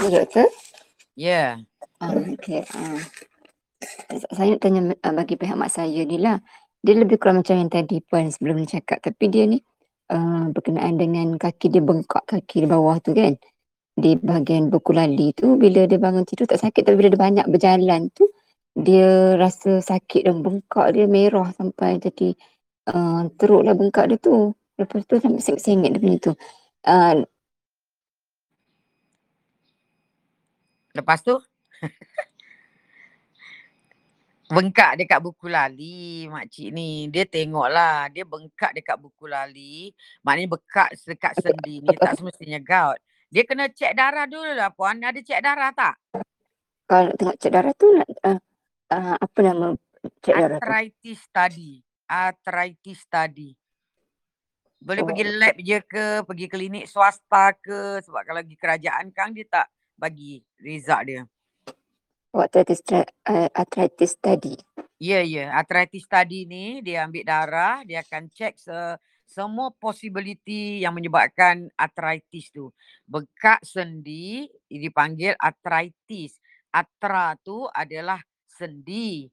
Ya, 0.00 0.08
doktor. 0.10 0.48
Ya. 1.14 1.42
Ah, 2.00 2.16
okay. 2.16 2.64
Ah. 2.72 2.98
Saya 4.34 4.56
nak 4.56 4.60
tanya 4.64 4.80
uh, 5.04 5.14
bagi 5.14 5.36
pihak 5.36 5.54
mak 5.54 5.70
saya 5.70 6.02
ni 6.02 6.16
lah. 6.16 6.40
Dia 6.80 6.96
lebih 6.96 7.20
kurang 7.20 7.44
macam 7.44 7.60
yang 7.60 7.68
tadi 7.68 8.00
puan 8.00 8.32
sebelum 8.32 8.56
ni 8.58 8.66
cakap. 8.66 9.04
Tapi 9.04 9.24
dia 9.28 9.44
ni 9.44 9.60
uh, 10.08 10.48
berkenaan 10.50 10.96
dengan 10.96 11.36
kaki 11.36 11.68
dia 11.68 11.84
bengkak 11.84 12.24
kaki 12.24 12.64
di 12.64 12.68
bawah 12.68 12.96
tu 12.98 13.12
kan. 13.12 13.36
Di 14.00 14.16
bahagian 14.16 14.72
buku 14.72 14.96
lali 14.96 15.36
tu 15.36 15.60
bila 15.60 15.84
dia 15.84 16.00
bangun 16.00 16.24
tidur 16.24 16.48
tak 16.48 16.60
sakit. 16.64 16.82
Tapi 16.88 16.96
bila 16.96 17.08
dia 17.12 17.20
banyak 17.20 17.46
berjalan 17.52 18.08
tu 18.16 18.24
dia 18.72 19.36
rasa 19.36 19.84
sakit 19.84 20.24
dan 20.24 20.40
bengkak 20.40 20.96
dia 20.96 21.04
merah 21.04 21.52
sampai 21.52 22.00
jadi 22.00 22.32
uh, 22.88 23.28
teruk 23.36 23.62
lah 23.66 23.74
bengkak 23.76 24.08
dia 24.08 24.18
tu. 24.18 24.56
Lepas 24.80 25.04
tu 25.04 25.20
sampai 25.20 25.42
sengit-sengit 25.44 25.90
dia 25.92 26.00
punya 26.00 26.18
tu. 26.18 26.32
Uh, 26.88 27.28
Lepas 30.90 31.22
tu? 31.22 31.38
bengkak 34.50 34.98
dekat 34.98 35.22
buku 35.22 35.46
lali 35.46 36.26
makcik 36.26 36.74
ni. 36.74 37.06
Dia 37.06 37.24
tengok 37.24 37.68
lah. 37.70 38.10
Dia 38.10 38.26
bengkak 38.26 38.74
dekat 38.74 38.98
buku 38.98 39.30
lali. 39.30 39.94
Maknanya 40.26 40.48
bengkak 40.50 40.90
dekat 41.06 41.32
sendi 41.38 41.80
ni 41.86 41.94
tak 41.94 42.18
semestinya 42.18 42.58
gout. 42.58 42.98
Dia 43.30 43.46
kena 43.46 43.70
cek 43.70 43.94
darah 43.94 44.26
dulu 44.26 44.50
lah 44.52 44.74
puan. 44.74 44.98
Ada 44.98 45.22
cek 45.22 45.40
darah 45.40 45.70
tak? 45.70 45.94
kalau 46.90 47.06
nak 47.06 47.16
tengok 47.22 47.36
cek 47.38 47.52
darah 47.54 47.72
tu 47.78 47.86
nak 47.94 48.08
uh, 48.26 48.38
uh, 48.90 49.16
apa 49.22 49.38
nama 49.46 49.66
cek 50.26 50.34
darah 50.34 50.58
tu? 50.58 50.66
Arthritis 50.66 51.18
study. 51.22 51.72
Arthritis 52.10 52.98
study. 53.06 53.50
Boleh 54.82 55.06
pergi 55.06 55.22
Oh. 55.28 55.36
lab 55.38 55.56
je 55.60 55.78
ke, 55.86 56.06
pergi 56.26 56.46
klinik 56.50 56.90
swasta 56.90 57.54
ke. 57.54 58.02
Sebab 58.02 58.22
kalau 58.26 58.42
pergi 58.42 58.58
kerajaan 58.58 59.06
kan 59.14 59.30
dia 59.30 59.46
tak 59.46 59.70
bagi 59.94 60.42
result 60.58 61.02
dia. 61.06 61.22
Oh, 62.30 62.46
arthritis, 62.46 62.78
arthritis 63.26 64.14
tadi. 64.22 64.54
Ya, 65.02 65.18
ya. 65.26 65.50
Arthritis 65.50 66.06
study 66.06 66.46
ni 66.46 66.78
dia 66.78 67.02
ambil 67.02 67.26
darah, 67.26 67.82
dia 67.82 68.06
akan 68.06 68.30
cek 68.30 68.54
se- 68.54 68.98
semua 69.26 69.74
possibility 69.74 70.78
yang 70.78 70.94
menyebabkan 70.94 71.66
arthritis 71.74 72.54
tu. 72.54 72.70
Bengkak 73.02 73.66
sendi 73.66 74.46
dipanggil 74.70 75.34
arthritis. 75.42 76.38
Atra 76.70 77.34
tu 77.42 77.66
adalah 77.66 78.22
sendi. 78.46 79.26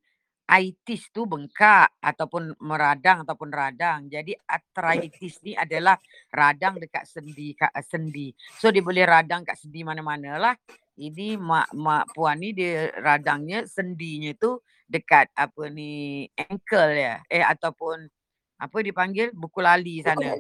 Itis 0.47 1.11
tu 1.11 1.27
bengkak 1.27 1.99
ataupun 1.99 2.55
meradang 2.63 3.27
ataupun 3.27 3.51
radang. 3.51 4.07
Jadi 4.07 4.31
arthritis 4.47 5.43
ni 5.43 5.53
adalah 5.53 5.99
radang 6.31 6.79
dekat 6.79 7.03
sendi 7.03 7.51
kat 7.51 7.75
sendi. 7.83 8.31
So 8.57 8.71
dia 8.71 8.79
boleh 8.79 9.03
radang 9.03 9.43
kat 9.43 9.59
sendi 9.59 9.83
mana-mana 9.83 10.39
lah. 10.39 10.55
Ini 10.97 11.37
mak 11.37 11.77
mak 11.77 12.09
puan 12.17 12.41
ni 12.41 12.57
dia 12.57 12.89
radangnya 12.97 13.69
sendinya 13.69 14.33
tu 14.33 14.57
dekat 14.89 15.29
apa 15.37 15.69
ni 15.69 16.25
ankle 16.33 16.97
ya 16.97 17.21
eh 17.29 17.45
ataupun 17.45 18.09
apa 18.57 18.77
dipanggil 18.81 19.29
buku 19.29 19.61
lali 19.61 20.01
sana. 20.01 20.33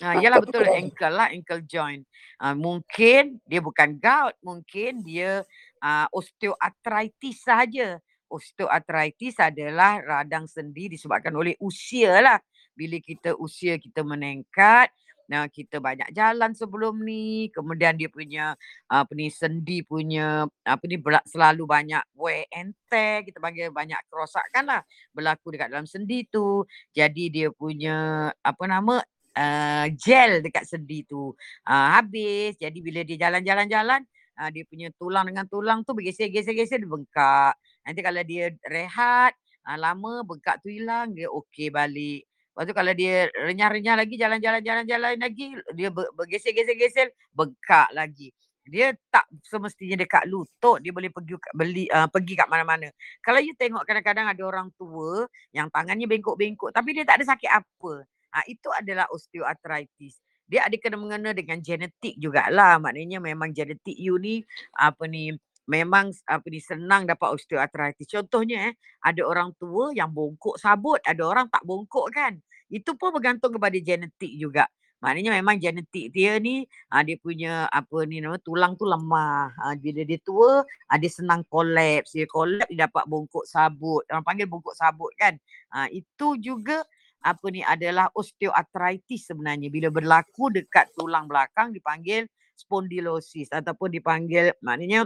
Ha, 0.00 0.18
yalah 0.18 0.40
betul 0.40 0.64
ankle 0.66 1.12
lah 1.12 1.28
ankle 1.28 1.62
joint. 1.68 2.02
Ha, 2.40 2.56
mungkin 2.56 3.38
dia 3.44 3.60
bukan 3.60 4.00
gout, 4.00 4.34
mungkin 4.40 5.04
dia 5.04 5.44
uh, 5.84 6.06
osteoarthritis 6.10 7.44
sahaja. 7.44 8.00
Osteoarthritis 8.26 9.38
adalah 9.38 10.02
radang 10.02 10.50
sendi 10.50 10.90
disebabkan 10.90 11.36
oleh 11.36 11.54
usia 11.62 12.18
lah. 12.18 12.40
Bila 12.74 12.98
kita 12.98 13.38
usia 13.38 13.78
kita 13.78 14.02
meningkat, 14.02 14.90
Nah, 15.26 15.50
kita 15.50 15.82
banyak 15.82 16.14
jalan 16.14 16.54
sebelum 16.54 17.02
ni. 17.02 17.50
Kemudian 17.50 17.98
dia 17.98 18.06
punya 18.06 18.54
apa 18.86 19.10
ni 19.12 19.26
sendi 19.30 19.82
punya 19.82 20.46
apa 20.62 20.84
ni 20.86 20.96
selalu 21.26 21.64
banyak 21.66 22.02
wear 22.14 22.46
and 22.54 22.72
tear. 22.86 23.26
Kita 23.26 23.42
panggil 23.42 23.74
banyak 23.74 23.98
kerosakan 24.06 24.64
lah 24.70 24.82
berlaku 25.10 25.54
dekat 25.54 25.74
dalam 25.74 25.86
sendi 25.86 26.26
tu. 26.30 26.62
Jadi 26.94 27.30
dia 27.30 27.48
punya 27.50 28.30
apa 28.42 28.64
nama 28.70 29.02
uh, 29.36 29.86
gel 29.98 30.40
dekat 30.40 30.64
sendi 30.64 31.02
tu 31.02 31.34
uh, 31.66 31.86
habis. 31.98 32.54
Jadi 32.56 32.78
bila 32.78 33.02
dia 33.02 33.28
jalan-jalan-jalan 33.28 34.02
uh, 34.40 34.50
dia 34.52 34.64
punya 34.68 34.88
tulang 34.96 35.26
dengan 35.28 35.46
tulang 35.48 35.82
tu 35.82 35.92
bergeser-geser-geser 35.96 36.80
dia 36.82 36.90
bengkak. 36.90 37.54
Nanti 37.82 38.00
kalau 38.02 38.22
dia 38.22 38.54
rehat 38.66 39.32
uh, 39.66 39.78
lama 39.78 40.22
bengkak 40.22 40.62
tu 40.62 40.70
hilang 40.72 41.12
dia 41.12 41.28
okey 41.28 41.68
balik. 41.74 42.24
Lepas 42.56 42.72
tu 42.72 42.72
kalau 42.72 42.92
dia 42.96 43.28
renyah-renyah 43.36 44.00
lagi 44.00 44.16
jalan-jalan-jalan-jalan 44.16 45.20
lagi 45.20 45.52
dia 45.76 45.92
ber- 45.92 46.08
bergeser-geser-geser 46.16 47.12
bengkak 47.36 47.92
lagi. 47.92 48.32
Dia 48.64 48.96
tak 49.12 49.28
semestinya 49.44 50.00
dekat 50.00 50.24
lutut 50.24 50.80
dia 50.80 50.88
boleh 50.88 51.12
pergi 51.12 51.36
beli 51.52 51.84
uh, 51.92 52.08
pergi 52.08 52.32
kat 52.32 52.48
mana-mana. 52.48 52.88
Kalau 53.20 53.44
you 53.44 53.52
tengok 53.60 53.84
kadang-kadang 53.84 54.32
ada 54.32 54.40
orang 54.40 54.72
tua 54.80 55.28
yang 55.52 55.68
tangannya 55.68 56.08
bengkok-bengkok 56.08 56.72
tapi 56.72 56.96
dia 56.96 57.04
tak 57.04 57.20
ada 57.20 57.36
sakit 57.36 57.50
apa. 57.52 58.08
Ha, 58.32 58.40
itu 58.48 58.72
adalah 58.72 59.04
osteoarthritis. 59.12 60.16
Dia 60.48 60.64
ada 60.64 60.76
kena 60.80 60.96
mengena 60.96 61.36
dengan 61.36 61.60
genetik 61.60 62.16
jugalah. 62.16 62.80
Maknanya 62.80 63.20
memang 63.20 63.52
genetik 63.52 64.00
you 64.00 64.16
ni 64.16 64.40
apa 64.72 65.04
ni 65.04 65.36
memang 65.66 66.14
apa 66.30 66.46
ni 66.46 66.62
senang 66.62 67.04
dapat 67.04 67.34
osteoarthritis. 67.36 68.06
Contohnya 68.06 68.70
eh 68.70 68.74
ada 69.02 69.22
orang 69.26 69.52
tua 69.58 69.90
yang 69.92 70.10
bongkok 70.14 70.56
sabut, 70.58 71.02
ada 71.02 71.22
orang 71.26 71.50
tak 71.50 71.62
bongkok 71.66 72.08
kan. 72.14 72.38
Itu 72.66 72.98
pun 72.98 73.14
bergantung 73.14 73.54
kepada 73.54 73.76
genetik 73.78 74.32
juga. 74.34 74.66
Maknanya 75.04 75.38
memang 75.38 75.60
genetik 75.60 76.08
dia 76.08 76.40
ni 76.40 76.64
ha, 76.88 77.04
dia 77.04 77.20
punya 77.20 77.68
apa 77.68 78.08
ni 78.08 78.24
nama 78.24 78.40
tulang 78.40 78.74
tu 78.80 78.88
lemah. 78.88 79.52
Ha, 79.60 79.76
bila 79.76 80.02
dia 80.08 80.16
tua 80.24 80.64
ha, 80.64 80.92
dia 80.96 81.12
senang 81.12 81.44
kolaps. 81.46 82.16
Dia 82.16 82.24
kolaps 82.24 82.72
dia 82.72 82.88
dapat 82.88 83.04
bongkok 83.04 83.44
sabut. 83.44 84.02
Orang 84.08 84.24
panggil 84.24 84.48
bongkok 84.48 84.72
sabut 84.72 85.12
kan. 85.20 85.36
Ha, 85.76 85.92
itu 85.92 86.40
juga 86.40 86.80
apa 87.20 87.46
ni 87.52 87.60
adalah 87.60 88.08
osteoarthritis 88.16 89.28
sebenarnya. 89.28 89.68
Bila 89.68 89.92
berlaku 89.92 90.48
dekat 90.48 90.88
tulang 90.96 91.28
belakang 91.28 91.76
dipanggil 91.76 92.24
spondylosis 92.56 93.52
ataupun 93.52 93.92
dipanggil 93.92 94.56
maknanya 94.64 95.04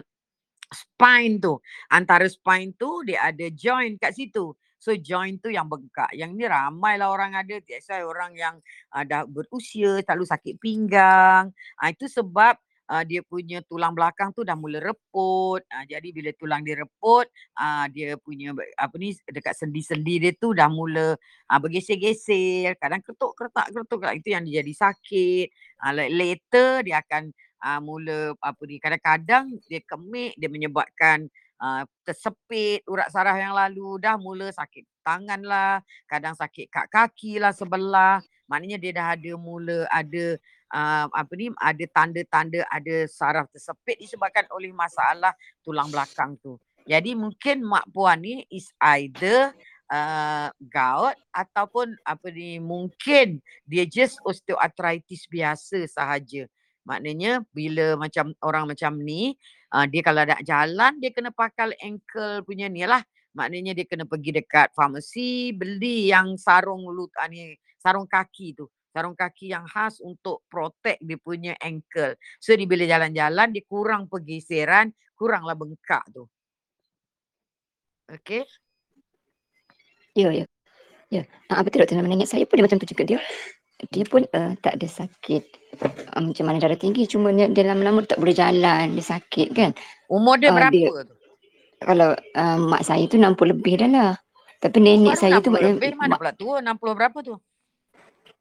spine 0.70 1.42
tu. 1.42 1.58
Antara 1.90 2.30
spine 2.30 2.70
tu 2.78 3.02
dia 3.02 3.26
ada 3.26 3.46
joint 3.50 3.98
kat 3.98 4.14
situ. 4.14 4.54
So 4.80 4.96
joint 4.96 5.44
tu 5.44 5.52
yang 5.52 5.68
bengkak. 5.68 6.10
Yang 6.16 6.30
ni 6.40 6.44
ramai 6.48 6.96
lah 6.96 7.12
orang 7.12 7.36
ada. 7.36 7.60
Biasa 7.60 8.00
orang 8.00 8.32
yang 8.32 8.56
uh, 8.96 9.04
dah 9.04 9.28
berusia 9.28 10.00
selalu 10.00 10.24
sakit 10.24 10.56
pinggang. 10.56 11.52
Uh, 11.76 11.88
itu 11.92 12.08
sebab 12.08 12.56
uh, 12.88 13.04
dia 13.04 13.20
punya 13.20 13.60
tulang 13.68 13.92
belakang 13.92 14.32
tu 14.32 14.40
dah 14.40 14.56
mula 14.56 14.80
reput. 14.80 15.60
Uh, 15.68 15.84
jadi 15.84 16.08
bila 16.10 16.32
tulang 16.34 16.64
dia 16.64 16.80
reput, 16.80 17.28
uh, 17.60 17.84
dia 17.92 18.16
punya 18.16 18.56
apa 18.80 18.94
ni 18.96 19.12
dekat 19.28 19.52
sendi-sendi 19.52 20.16
dia 20.16 20.32
tu 20.32 20.56
dah 20.56 20.72
mula 20.72 21.14
uh, 21.20 21.58
bergeser-geser. 21.60 22.74
Kadang 22.80 23.04
ketuk 23.04 23.36
ketak 23.36 23.68
ketuk 23.70 24.00
ketak. 24.00 24.14
Itu 24.18 24.28
yang 24.32 24.48
dia 24.48 24.64
jadi 24.64 24.72
sakit. 24.74 25.46
Uh, 25.84 25.92
later 26.08 26.82
dia 26.88 27.04
akan 27.04 27.30
uh, 27.62 27.80
mula 27.84 28.34
apa 28.40 28.62
ni 28.64 28.80
kadang-kadang 28.80 29.44
dia 29.68 29.80
kemik 29.84 30.34
dia 30.40 30.48
menyebabkan 30.48 31.28
uh, 31.60 31.84
tersepit 32.02 32.82
urat 32.88 33.12
saraf 33.12 33.36
yang 33.36 33.54
lalu 33.54 34.00
dah 34.00 34.16
mula 34.16 34.48
sakit 34.50 34.82
tangan 35.04 35.40
lah 35.44 35.84
kadang 36.08 36.34
sakit 36.34 36.66
kat 36.72 36.86
kaki 36.88 37.38
lah 37.38 37.52
sebelah 37.52 38.18
maknanya 38.50 38.80
dia 38.80 38.92
dah 38.96 39.06
ada 39.14 39.32
mula 39.38 39.86
ada 39.92 40.40
uh, 40.74 41.06
apa 41.10 41.32
ni 41.36 41.52
ada 41.58 41.84
tanda-tanda 41.90 42.64
ada 42.70 42.96
saraf 43.10 43.46
tersepit 43.50 43.98
disebabkan 43.98 44.46
oleh 44.54 44.70
masalah 44.70 45.34
tulang 45.62 45.90
belakang 45.90 46.38
tu. 46.40 46.56
Jadi 46.88 47.14
mungkin 47.14 47.62
mak 47.62 47.86
puan 47.92 48.24
ni 48.24 48.42
is 48.48 48.72
either 48.96 49.52
uh, 49.92 50.48
gout 50.58 51.14
ataupun 51.30 51.94
apa 52.06 52.26
ni 52.32 52.58
mungkin 52.58 53.38
dia 53.68 53.84
just 53.84 54.18
osteoarthritis 54.24 55.28
biasa 55.28 55.84
sahaja. 55.86 56.48
Maknanya 56.88 57.44
bila 57.52 57.94
macam 58.00 58.32
orang 58.40 58.72
macam 58.72 58.96
ni 58.98 59.36
uh, 59.74 59.86
dia 59.86 60.02
kalau 60.02 60.22
nak 60.26 60.42
jalan 60.42 60.92
dia 60.98 61.10
kena 61.14 61.30
pakai 61.30 61.74
ankle 61.82 62.42
punya 62.44 62.66
ni 62.66 62.84
lah. 62.84 63.02
Maknanya 63.30 63.78
dia 63.78 63.86
kena 63.86 64.04
pergi 64.10 64.34
dekat 64.34 64.74
farmasi 64.74 65.54
beli 65.54 66.10
yang 66.10 66.34
sarung 66.34 66.82
lut 66.90 67.14
uh, 67.18 67.30
ni 67.30 67.54
sarung 67.78 68.10
kaki 68.10 68.58
tu. 68.58 68.66
Sarung 68.90 69.14
kaki 69.14 69.54
yang 69.54 69.70
khas 69.70 70.02
untuk 70.02 70.42
protect 70.50 70.98
dia 70.98 71.14
punya 71.14 71.54
ankle. 71.62 72.18
So 72.42 72.58
dia 72.58 72.66
bila 72.66 72.82
jalan-jalan 72.90 73.54
dia 73.54 73.62
kurang 73.70 74.10
pergeseran, 74.10 74.90
kuranglah 75.14 75.54
bengkak 75.54 76.02
tu. 76.10 76.26
Okay. 78.10 78.42
Ya, 80.18 80.34
ya. 80.34 80.46
Ya, 81.10 81.26
ah, 81.50 81.62
betul 81.66 81.82
doktor. 81.82 81.98
Nama 81.98 82.06
nenek 82.06 82.30
saya 82.30 82.46
pun 82.46 82.58
dia 82.58 82.66
macam 82.66 82.78
tu 82.78 82.86
juga 82.86 83.02
dia. 83.02 83.18
Dia 83.88 84.04
pun 84.04 84.28
uh, 84.28 84.52
tak 84.60 84.76
ada 84.76 84.86
sakit 84.88 85.42
uh, 85.80 86.20
macam 86.20 86.44
mana 86.44 86.60
darah 86.60 86.76
tinggi. 86.76 87.08
Cuma 87.08 87.32
dia, 87.32 87.48
dia 87.48 87.64
lama-lama 87.64 88.04
tak 88.04 88.20
boleh 88.20 88.36
jalan. 88.36 88.92
Dia 88.92 89.04
sakit 89.16 89.48
kan. 89.56 89.70
Umur 90.12 90.36
dia 90.36 90.52
uh, 90.52 90.56
berapa 90.60 90.74
dia, 90.74 90.88
tu? 90.92 91.16
Kalau 91.80 92.12
uh, 92.12 92.56
mak 92.60 92.82
saya 92.84 93.04
tu 93.08 93.16
60 93.16 93.52
lebih 93.56 93.74
dah 93.80 93.88
lah. 93.88 94.12
Tapi 94.60 94.76
nenek 94.84 95.16
Umar 95.16 95.20
saya 95.20 95.40
tu. 95.40 95.50
Lebih 95.56 95.96
mana 95.96 96.20
pula 96.20 96.32
tua? 96.36 96.60
60 96.60 96.98
berapa 96.98 97.18
tu? 97.24 97.34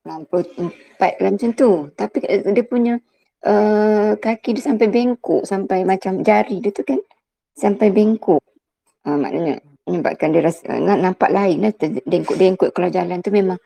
64 0.03 1.23
lah 1.23 1.29
macam 1.31 1.51
tu. 1.55 1.71
Tapi 1.95 2.17
dia 2.27 2.63
punya 2.67 2.93
uh, 3.47 4.19
kaki 4.19 4.59
dia 4.59 4.63
sampai 4.67 4.91
bengkok. 4.91 5.47
Sampai 5.47 5.87
macam 5.87 6.19
jari 6.19 6.59
dia 6.59 6.75
tu 6.75 6.83
kan. 6.83 6.99
Sampai 7.55 7.95
bengkok. 7.95 8.43
Uh, 9.07 9.15
maknanya 9.15 9.63
menyebabkan 9.87 10.29
dia 10.35 10.43
rasa 10.45 10.61
uh, 10.69 10.77
nampak 10.77 11.31
lain 11.33 11.65
lah 11.65 11.71
dengkut-dengkut 12.05 12.69
kalau 12.75 12.93
jalan 12.93 13.23
tu 13.25 13.33
memang 13.33 13.57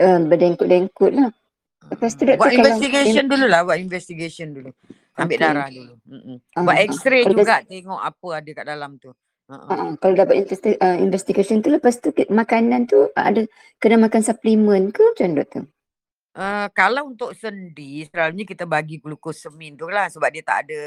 uh, 0.00 0.18
berdengkut-dengkut 0.24 1.12
lah. 1.14 1.30
Lepas 1.88 2.12
tu 2.18 2.28
buat 2.28 2.52
investigation 2.52 3.24
dulu 3.26 3.46
lah, 3.48 3.64
buat 3.64 3.80
investigation 3.80 4.52
dulu. 4.52 4.70
Ambil 5.16 5.36
okay. 5.40 5.44
darah 5.46 5.68
dulu. 5.72 5.94
Uh, 6.04 6.62
buat 6.62 6.78
x-ray 6.90 7.22
uh, 7.24 7.32
juga 7.32 7.64
das- 7.64 7.66
tengok 7.66 8.00
apa 8.00 8.28
ada 8.38 8.50
kat 8.54 8.66
dalam 8.66 8.90
tu. 9.00 9.10
Uh-huh. 9.48 9.72
Uh, 9.72 9.90
kalau 9.96 10.12
dapat 10.12 10.44
investi- 10.44 10.76
uh, 10.76 10.98
investigation 11.00 11.64
tu 11.64 11.72
lepas 11.72 11.96
tu 11.96 12.12
makanan 12.28 12.84
tu 12.84 13.08
ada 13.16 13.48
kena 13.80 14.04
makan 14.04 14.20
suplemen 14.20 14.92
ke 14.92 15.00
macam 15.00 15.32
doktor? 15.32 15.64
Uh, 16.38 16.68
kalau 16.70 17.10
untuk 17.10 17.32
sendi, 17.34 18.06
selalunya 18.06 18.44
kita 18.44 18.68
bagi 18.68 19.00
glukosamin 19.00 19.74
tu 19.74 19.88
lah 19.88 20.06
sebab 20.12 20.28
dia 20.30 20.44
tak 20.44 20.68
ada 20.68 20.80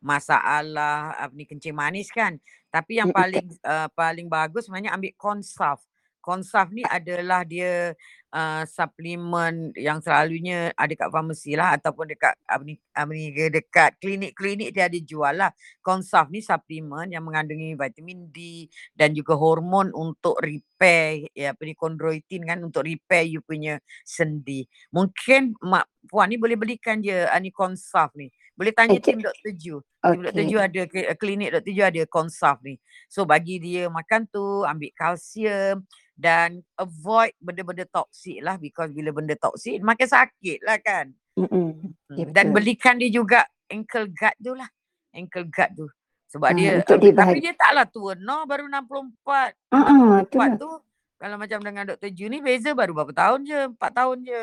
masalah 0.00 1.14
apa 1.14 1.30
ni 1.36 1.44
kencing 1.44 1.76
manis 1.76 2.08
kan. 2.10 2.40
Tapi 2.72 2.98
yang 2.98 3.12
paling 3.12 3.46
uh, 3.62 3.86
paling 3.92 4.26
bagus 4.26 4.66
sebenarnya 4.66 4.96
ambil 4.96 5.12
konsaf. 5.14 5.84
Konsaf 6.20 6.68
ni 6.70 6.84
adalah 6.84 7.42
dia 7.48 7.96
uh, 8.34 8.62
suplemen 8.66 9.74
yang 9.74 9.98
selalunya 9.98 10.70
ada 10.78 10.92
kat 10.94 11.08
farmasi 11.10 11.58
lah 11.58 11.76
ataupun 11.76 12.14
dekat 12.14 12.34
apa 12.46 12.62
ni, 12.62 12.74
apa 12.94 13.10
ni 13.10 13.32
dekat 13.32 13.90
klinik-klinik 13.98 14.70
dia 14.70 14.86
ada 14.86 14.98
jual 15.00 15.34
lah. 15.34 15.50
Konsaf 15.82 16.30
ni 16.30 16.40
suplemen 16.40 17.10
yang 17.10 17.26
mengandungi 17.26 17.74
vitamin 17.74 18.30
D 18.30 18.68
dan 18.94 19.12
juga 19.12 19.34
hormon 19.36 19.90
untuk 19.94 20.38
repair 20.40 21.26
ya 21.34 21.52
apa 21.52 21.62
ni 21.66 21.74
chondroitin 21.74 22.46
kan 22.46 22.58
untuk 22.62 22.86
repair 22.86 23.26
you 23.26 23.42
punya 23.42 23.82
sendi. 24.06 24.64
Mungkin 24.94 25.58
mak 25.66 25.90
puan 26.08 26.32
ni 26.32 26.40
boleh 26.40 26.56
belikan 26.56 27.02
je 27.04 27.26
ani 27.28 27.52
konsaf 27.52 28.14
ni. 28.16 28.30
Boleh 28.56 28.76
tanya 28.76 29.00
okay. 29.00 29.16
tim 29.16 29.24
Dr. 29.24 29.52
Ju. 29.56 29.80
Okay. 30.04 30.32
Dr. 30.32 30.44
Ju 30.44 30.56
ada 30.60 30.82
klinik 31.16 31.48
Dr. 31.48 31.72
Ju 31.72 31.82
ada 31.84 32.02
konsaf 32.04 32.60
ni. 32.60 32.76
So 33.08 33.24
bagi 33.24 33.56
dia 33.56 33.88
makan 33.88 34.28
tu, 34.28 34.68
ambil 34.68 34.92
kalsium 34.92 35.80
dan 36.20 36.60
avoid 36.76 37.32
benda-benda 37.40 37.88
toksik 37.88 38.44
lah 38.44 38.60
because 38.60 38.92
bila 38.92 39.08
benda 39.08 39.32
toksik 39.40 39.80
makin 39.80 40.04
sakit 40.04 40.60
lah 40.60 40.76
kan. 40.84 41.16
Mm-hmm. 41.40 42.28
Dan 42.36 42.52
belikan 42.52 43.00
dia 43.00 43.08
juga 43.08 43.48
ankle 43.72 44.12
guard 44.12 44.36
tu 44.36 44.52
lah. 44.52 44.68
Ankle 45.16 45.48
guard 45.48 45.72
tu. 45.72 45.88
Sebab 46.30 46.52
uh, 46.52 46.56
dia, 46.60 46.70
uh, 46.84 46.98
dia 47.00 47.12
tapi 47.16 47.38
dia 47.40 47.54
taklah 47.56 47.88
tua. 47.88 48.12
No 48.20 48.44
baru 48.44 48.68
64. 48.68 49.72
Uh-uh, 49.72 50.28
64 50.28 50.60
tu. 50.60 50.72
Kalau 51.20 51.36
macam 51.40 51.58
dengan 51.64 51.84
Dr. 51.88 52.10
Ju 52.12 52.28
ni 52.28 52.44
beza 52.44 52.76
baru 52.76 52.92
berapa 52.92 53.16
tahun 53.16 53.48
je. 53.48 53.60
4 53.80 53.80
tahun 53.80 54.16
je. 54.28 54.40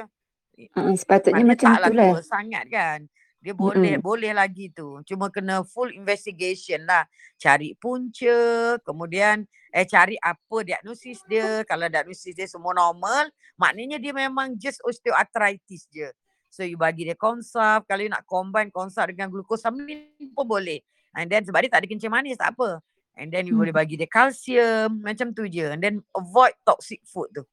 Uh, 0.73 0.97
sepatutnya 0.97 1.45
Maksudnya 1.45 1.69
macam 1.77 1.93
tu 1.93 1.93
lah. 1.93 2.25
sangat 2.25 2.65
kan. 2.73 2.99
Dia 3.37 3.53
boleh 3.53 4.01
mm-hmm. 4.01 4.05
boleh 4.05 4.31
lagi 4.33 4.73
tu. 4.73 4.99
Cuma 5.05 5.29
kena 5.29 5.61
full 5.61 5.93
investigation 5.93 6.83
lah. 6.89 7.05
Cari 7.37 7.77
punca, 7.77 8.75
kemudian 8.81 9.45
eh 9.69 9.85
cari 9.85 10.17
apa 10.17 10.57
diagnosis 10.65 11.21
dia. 11.29 11.61
Kalau 11.69 11.85
diagnosis 11.85 12.33
dia 12.33 12.49
semua 12.49 12.73
normal, 12.73 13.29
maknanya 13.55 14.01
dia 14.01 14.11
memang 14.11 14.57
just 14.57 14.81
osteoarthritis 14.81 15.85
je. 15.93 16.09
So 16.49 16.65
you 16.65 16.79
bagi 16.79 17.05
dia 17.05 17.13
konsaf, 17.13 17.85
kalau 17.85 18.01
you 18.01 18.09
nak 18.09 18.25
combine 18.25 18.73
konsaf 18.73 19.13
dengan 19.13 19.29
glucosamine 19.29 20.17
pun 20.33 20.45
boleh. 20.49 20.81
And 21.13 21.29
then 21.29 21.45
sebab 21.45 21.61
dia 21.61 21.69
tak 21.69 21.85
ada 21.85 21.87
kencing 21.89 22.13
manis 22.13 22.41
tak 22.41 22.57
apa. 22.57 22.81
And 23.17 23.29
then 23.29 23.45
you 23.45 23.53
hmm. 23.53 23.61
boleh 23.65 23.73
bagi 23.73 23.97
dia 23.97 24.09
kalsium, 24.09 25.01
macam 25.01 25.33
tu 25.33 25.45
je. 25.45 25.69
And 25.69 25.81
then 25.81 26.01
avoid 26.13 26.57
toxic 26.65 27.05
food 27.05 27.29
tu. 27.33 27.45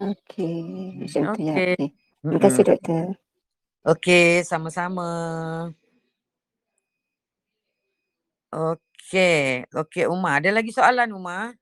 Okay, 0.00 0.96
macam 0.96 1.22
okay. 1.32 1.36
tu 1.36 1.40
ya. 1.44 1.52
Okay. 1.52 1.76
Terima 2.24 2.38
kasih 2.40 2.62
doktor. 2.64 3.04
Okey, 3.84 4.40
sama-sama. 4.48 5.04
Okey, 8.48 9.68
okey 9.76 10.08
Uma, 10.08 10.40
ada 10.40 10.48
lagi 10.48 10.72
soalan 10.72 11.12
Uma? 11.12 11.52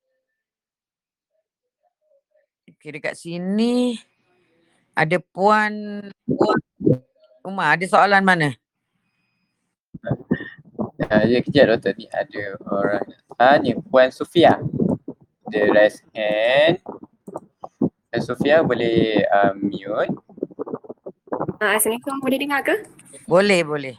Okey, 2.71 2.95
dekat 2.95 3.19
sini 3.19 3.99
ada 4.95 5.19
puan 5.19 5.99
Uma, 7.43 7.75
ada 7.75 7.83
soalan 7.91 8.23
mana? 8.23 8.55
Ya, 11.03 11.27
ya 11.27 11.39
kejap 11.43 11.75
doktor 11.75 11.99
ni 11.99 12.07
ada 12.15 12.55
orang 12.71 13.03
tanya 13.35 13.75
puan 13.91 14.15
Sofia. 14.15 14.63
The 15.51 15.75
raise 15.75 16.07
hand. 16.15 16.79
Puan 17.83 18.23
Sofia 18.23 18.63
boleh 18.63 19.27
um, 19.27 19.57
mute. 19.67 20.15
Uh, 21.62 21.79
Assalamualaikum, 21.79 22.18
boleh 22.18 22.38
dengar 22.42 22.61
ke? 22.66 22.75
Boleh, 23.31 23.62
boleh. 23.62 23.94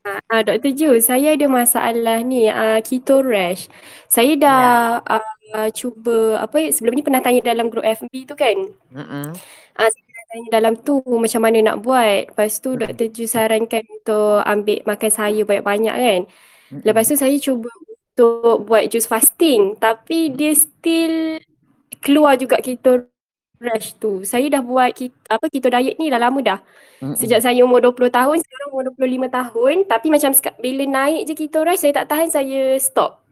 Uh, 0.00 0.16
uh, 0.32 0.40
Dr. 0.40 0.72
Ju, 0.72 0.96
saya 0.96 1.36
ada 1.36 1.44
masalah 1.44 2.24
ni, 2.24 2.48
uh, 2.48 2.80
keto 2.80 3.20
rash. 3.20 3.68
Saya 4.08 4.32
dah 4.32 4.64
yeah. 5.04 5.20
uh, 5.52 5.68
cuba, 5.76 6.40
apa 6.40 6.72
sebelum 6.72 6.96
ni 6.96 7.04
pernah 7.04 7.20
tanya 7.20 7.44
dalam 7.44 7.68
grup 7.68 7.84
FB 7.84 8.24
tu 8.24 8.32
kan? 8.32 8.56
Uh-uh. 8.96 9.28
Uh, 9.76 9.88
saya 9.92 10.22
tanya 10.32 10.48
dalam 10.56 10.80
tu 10.80 11.04
macam 11.04 11.44
mana 11.44 11.60
nak 11.60 11.84
buat. 11.84 12.32
Lepas 12.32 12.56
tu 12.64 12.72
uh-huh. 12.72 12.96
Dr. 12.96 13.12
Ju 13.12 13.28
sarankan 13.28 13.84
untuk 13.84 14.40
ambil 14.48 14.80
makan 14.88 15.10
sayur 15.12 15.44
banyak-banyak 15.44 15.96
kan? 16.00 16.20
Uh-huh. 16.24 16.80
Lepas 16.80 17.12
tu 17.12 17.20
saya 17.20 17.36
cuba 17.36 17.68
untuk 17.76 18.64
buat 18.64 18.88
jus 18.88 19.04
fasting. 19.04 19.76
Tapi 19.76 20.32
dia 20.32 20.56
still 20.56 21.44
keluar 22.00 22.40
juga 22.40 22.56
keto 22.64 23.04
rash 23.64 23.96
tu. 23.96 24.20
Saya 24.28 24.46
dah 24.52 24.60
buat 24.60 24.92
keto, 24.92 25.16
apa 25.26 25.48
keto 25.48 25.72
diet 25.72 25.96
ni 25.96 26.12
dah 26.12 26.20
lama 26.20 26.38
dah. 26.44 26.60
Mm-hmm. 27.00 27.16
Sejak 27.16 27.40
saya 27.40 27.64
umur 27.64 27.80
20 27.80 28.12
tahun, 28.12 28.36
sekarang 28.44 28.68
umur 28.70 28.84
25 28.92 29.32
tahun. 29.32 29.74
Tapi 29.88 30.06
macam 30.12 30.30
bila 30.60 30.84
naik 30.84 31.22
je 31.24 31.34
keto 31.34 31.60
rash, 31.64 31.80
saya 31.80 31.92
tak 31.96 32.12
tahan, 32.12 32.28
saya 32.28 32.76
stop. 32.76 33.24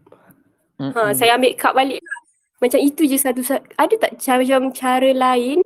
Mm-hmm. 0.81 0.93
Ha, 0.97 1.13
saya 1.13 1.37
ambil 1.37 1.53
cut 1.55 1.73
balik 1.77 2.01
lah. 2.01 2.21
Macam 2.63 2.79
itu 2.81 3.03
je 3.05 3.19
satu, 3.19 3.43
ada 3.59 3.95
tak 3.99 4.23
macam 4.23 4.71
cara 4.71 5.11
lain 5.11 5.59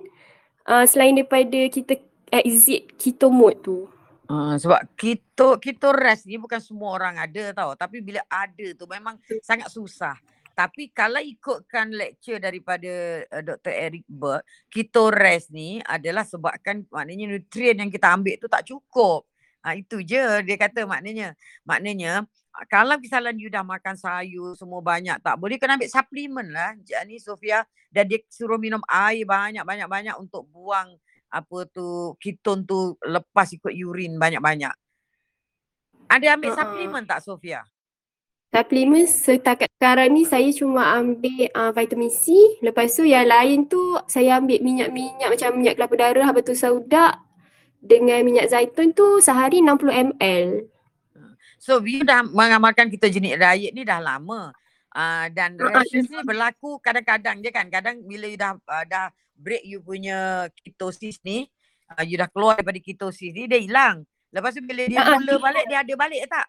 uh, 0.67 0.85
selain 0.89 1.15
daripada 1.15 1.61
kita 1.71 2.01
exit 2.33 2.99
keto 2.99 3.31
mode 3.31 3.61
tu? 3.63 3.79
Uh, 4.27 4.59
sebab 4.59 4.83
keto 4.99 5.55
keto 5.63 5.95
rest 5.95 6.27
ni 6.27 6.35
bukan 6.35 6.59
semua 6.59 6.99
orang 6.99 7.15
ada 7.15 7.55
tau 7.55 7.79
tapi 7.79 8.03
bila 8.03 8.19
ada 8.27 8.75
tu 8.75 8.83
memang 8.91 9.15
sangat 9.39 9.71
susah 9.71 10.19
tapi 10.57 10.89
kalau 10.89 11.21
ikutkan 11.21 11.93
lecture 11.93 12.41
daripada 12.41 13.21
uh, 13.29 13.45
Dr. 13.45 13.77
Eric 13.77 14.09
Berg, 14.09 14.41
keto 14.73 15.13
rest 15.13 15.53
ni 15.53 15.85
adalah 15.85 16.25
sebabkan 16.25 16.81
maknanya 16.89 17.29
nutrien 17.29 17.77
yang 17.77 17.93
kita 17.93 18.17
ambil 18.17 18.41
tu 18.41 18.49
tak 18.49 18.65
cukup. 18.65 19.29
Ha, 19.61 19.77
itu 19.77 20.01
je 20.01 20.25
dia 20.49 20.57
kata 20.57 20.89
maknanya. 20.89 21.37
Maknanya 21.69 22.25
kalau 22.73 22.97
misalnya 22.97 23.37
you 23.37 23.53
dah 23.53 23.61
makan 23.61 24.01
sayur 24.01 24.57
semua 24.57 24.81
banyak 24.81 25.21
tak 25.21 25.37
boleh 25.37 25.61
kena 25.61 25.77
ambil 25.77 25.93
suplemen 25.93 26.49
lah. 26.49 26.73
Ni 27.05 27.21
Sofia 27.21 27.61
dan 27.93 28.09
dia 28.09 28.25
suruh 28.33 28.57
minum 28.57 28.81
air 28.89 29.29
banyak-banyak-banyak 29.29 30.17
untuk 30.17 30.49
buang 30.49 30.97
apa 31.29 31.69
tu 31.69 32.17
keton 32.17 32.65
tu 32.65 32.97
lepas 33.05 33.53
ikut 33.53 33.77
urin 33.77 34.17
banyak-banyak. 34.17 34.73
Ada 36.09 36.41
ambil 36.41 36.57
uh-uh. 36.57 36.61
suplemen 36.65 37.05
tak 37.05 37.21
Sofia? 37.21 37.61
Suplemen 38.57 39.05
setakat 39.05 39.69
sekarang 39.77 40.17
ni 40.17 40.25
saya 40.25 40.49
cuma 40.49 40.97
ambil 40.97 41.45
uh, 41.53 41.77
vitamin 41.77 42.09
C. 42.09 42.33
Lepas 42.65 42.97
tu 42.97 43.05
yang 43.05 43.29
lain 43.29 43.69
tu 43.69 44.01
saya 44.09 44.41
ambil 44.41 44.65
minyak-minyak 44.65 45.29
macam 45.29 45.61
minyak 45.61 45.77
kelapa 45.77 45.95
darah, 46.01 46.33
batu 46.33 46.57
saudak 46.57 47.21
dengan 47.85 48.25
minyak 48.25 48.49
zaitun 48.49 48.97
tu 48.97 49.21
sehari 49.21 49.61
60 49.61 50.17
ml. 50.17 50.73
So 51.61 51.85
you 51.85 52.01
dah 52.01 52.25
mengamalkan 52.25 52.89
ketogenik 52.89 53.37
diet 53.37 53.77
ni 53.77 53.85
dah 53.85 54.01
lama. 54.01 54.57
Uh, 54.89 55.29
dan 55.37 55.61
Ah, 55.61 55.77
rashes 55.77 56.09
ni 56.09 56.17
berlaku 56.25 56.81
kadang-kadang 56.81 57.45
je 57.45 57.53
kan. 57.53 57.69
Kadang 57.69 58.09
bila 58.09 58.25
you 58.25 58.41
dah 58.41 58.57
uh, 58.57 58.85
dah 58.89 59.13
break 59.37 59.69
you 59.69 59.85
punya 59.85 60.49
ketosis 60.65 61.21
ni, 61.21 61.45
uh, 61.93 62.01
you 62.01 62.17
dah 62.17 62.33
keluar 62.33 62.57
daripada 62.57 62.81
ketosis 62.81 63.37
ni, 63.37 63.45
dia 63.45 63.61
hilang. 63.61 64.09
Lepas 64.33 64.57
tu 64.57 64.65
bila 64.65 64.89
dia 64.89 65.05
mula 65.13 65.37
balik, 65.45 65.65
dia 65.69 65.85
ada 65.85 65.93
balik 65.93 66.25
tak? 66.25 66.49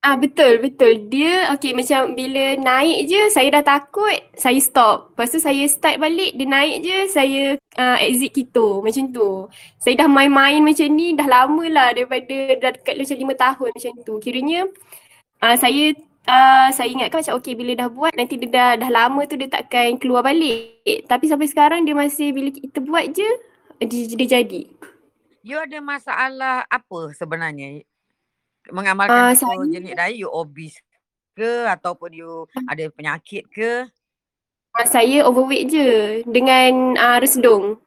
Ah 0.00 0.16
betul 0.16 0.64
betul. 0.64 1.12
Dia 1.12 1.52
okey 1.52 1.76
macam 1.76 2.16
bila 2.16 2.56
naik 2.56 3.04
je 3.04 3.20
saya 3.28 3.60
dah 3.60 3.64
takut, 3.76 4.16
saya 4.32 4.56
stop. 4.56 5.12
Lepas 5.12 5.28
tu 5.28 5.44
saya 5.44 5.60
start 5.68 6.00
balik, 6.00 6.32
dia 6.40 6.48
naik 6.48 6.76
je 6.80 6.96
saya 7.12 7.42
uh, 7.76 8.00
exit 8.00 8.32
keto 8.32 8.80
macam 8.80 9.12
tu. 9.12 9.52
Saya 9.76 10.00
dah 10.00 10.08
main-main 10.08 10.64
macam 10.64 10.88
ni 10.96 11.12
dah 11.12 11.28
lama 11.28 11.64
lah 11.68 11.92
daripada 11.92 12.32
dah 12.56 12.70
dekat 12.80 12.96
macam 12.96 13.16
lima 13.20 13.34
tahun 13.36 13.68
macam 13.76 13.92
tu. 14.00 14.14
Kiranya 14.24 14.60
uh, 15.44 15.56
saya 15.60 15.92
uh, 16.24 16.68
saya 16.72 16.88
ingatkan 16.88 17.20
macam 17.20 17.36
okey 17.36 17.52
bila 17.52 17.72
dah 17.84 17.88
buat 17.92 18.12
nanti 18.16 18.40
dia 18.40 18.48
dah, 18.48 18.70
dah 18.80 18.88
lama 18.88 19.20
tu 19.28 19.36
dia 19.36 19.52
takkan 19.52 20.00
keluar 20.00 20.24
balik. 20.24 20.80
Tapi 21.04 21.28
sampai 21.28 21.44
sekarang 21.44 21.84
dia 21.84 21.92
masih 21.92 22.32
bila 22.32 22.48
kita 22.48 22.80
buat 22.80 23.04
je 23.12 23.28
dia, 23.84 24.16
dia 24.16 24.40
jadi. 24.40 24.64
You 25.44 25.60
ada 25.60 25.76
masalah 25.84 26.64
apa 26.72 27.12
sebenarnya? 27.12 27.84
Ah, 28.70 28.74
Mengamalkan 28.78 29.34
saya- 29.34 29.58
ketogenik 29.58 29.94
diet, 29.98 30.16
you 30.16 30.30
obese 30.30 30.78
ke 31.34 31.66
ataupun 31.66 32.10
you 32.14 32.46
ada 32.70 32.86
penyakit 32.94 33.46
ke? 33.50 33.90
Uh, 34.70 34.86
saya 34.86 35.26
overweight 35.26 35.66
je 35.66 35.88
dengan 36.30 36.94
uh, 36.94 37.18
resdung. 37.18 37.82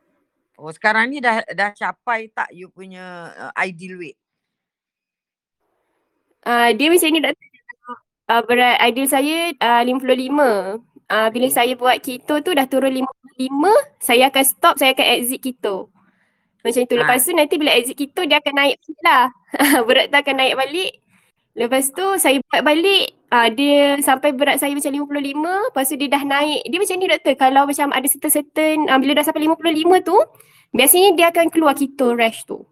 Oh 0.59 0.71
sekarang 0.71 1.15
ni 1.15 1.23
dah 1.23 1.39
dah 1.55 1.71
capai 1.71 2.27
tak 2.35 2.51
you 2.51 2.67
punya 2.67 3.31
uh, 3.39 3.51
ideal 3.55 3.95
weight? 3.95 4.19
Uh, 6.43 6.75
dia 6.75 6.91
macam 6.91 7.07
ni 7.07 7.23
doktor. 7.23 7.47
Uh, 8.27 8.41
berat 8.43 8.75
ideal 8.83 9.07
saya 9.07 9.55
uh, 9.55 9.81
55. 9.83 10.83
Uh, 11.07 11.27
bila 11.31 11.47
saya 11.51 11.71
buat 11.75 11.99
keto 12.03 12.43
tu 12.43 12.51
dah 12.51 12.67
turun 12.67 13.05
55, 13.37 13.47
saya 14.03 14.27
akan 14.27 14.43
stop, 14.43 14.75
saya 14.75 14.91
akan 14.91 15.07
exit 15.19 15.39
keto. 15.39 15.92
Macam 16.63 16.81
tu. 16.87 16.95
Ah. 16.95 16.99
Lepas 17.03 17.19
tu 17.27 17.31
nanti 17.35 17.55
bila 17.59 17.71
exit 17.75 17.95
keto 17.99 18.23
dia 18.23 18.39
akan 18.39 18.53
naik 18.55 18.75
balik 18.79 18.99
lah. 19.03 19.23
berat 19.87 20.05
tu 20.09 20.17
akan 20.17 20.35
naik 20.39 20.55
balik. 20.55 20.91
Lepas 21.53 21.93
tu 21.93 22.05
saya 22.17 22.41
buat 22.49 22.65
balik, 22.65 23.13
uh, 23.29 23.45
dia 23.53 24.01
sampai 24.01 24.33
berat 24.33 24.57
saya 24.57 24.73
macam 24.73 24.89
55, 24.89 25.69
lepas 25.69 25.85
tu 25.85 25.95
dia 26.01 26.09
dah 26.09 26.23
naik. 26.25 26.65
Dia 26.65 26.77
macam 26.81 26.95
ni 26.97 27.05
doktor, 27.05 27.33
kalau 27.37 27.61
macam 27.69 27.87
ada 27.93 28.07
certain-certain, 28.09 28.89
uh, 28.89 28.97
bila 28.97 29.21
dah 29.21 29.25
sampai 29.29 29.45
55 29.45 30.01
tu, 30.01 30.17
biasanya 30.73 31.09
dia 31.13 31.29
akan 31.29 31.53
keluar 31.53 31.77
keto 31.77 32.17
rash 32.17 32.41
tu. 32.49 32.65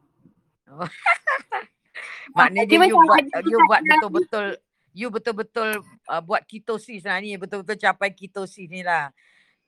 Maknanya 2.37 2.65
dia 2.65 2.73
you 2.73 2.81
macam 2.81 3.05
buat 3.05 3.23
you 3.45 3.59
buat 3.69 3.81
betul-betul 3.85 4.47
you 4.91 5.07
betul-betul 5.07 5.69
uh, 6.07 6.21
buat 6.23 6.43
ketosis 6.47 7.07
lah 7.07 7.19
ni 7.19 7.35
betul-betul 7.39 7.77
capai 7.79 8.11
ketosis 8.11 8.67
ni 8.67 8.83
lah. 8.83 9.11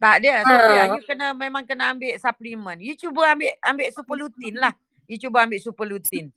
Tak 0.03 0.15
ada. 0.19 0.33
So, 0.43 0.51
Ha. 0.51 0.83
you 0.99 1.03
kena 1.07 1.31
memang 1.31 1.63
kena 1.63 1.95
ambil 1.95 2.11
suplemen. 2.19 2.77
You 2.83 2.99
cuba 2.99 3.31
ambil 3.31 3.55
ambil 3.63 3.87
super 3.95 4.15
lutein 4.19 4.55
lah. 4.59 4.75
You 5.07 5.15
cuba 5.15 5.47
ambil 5.47 5.63
super 5.63 5.87
lutein. 5.87 6.27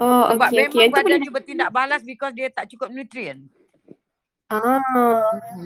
Oh, 0.00 0.32
Sebab 0.32 0.48
okey. 0.48 0.56
memang 0.56 0.72
boleh 0.72 0.88
badan 1.04 1.20
you 1.20 1.32
bertindak 1.32 1.68
balas 1.68 2.00
because 2.00 2.32
dia 2.32 2.48
tak 2.48 2.72
cukup 2.72 2.88
nutrien. 2.88 3.44
Ah. 4.48 4.80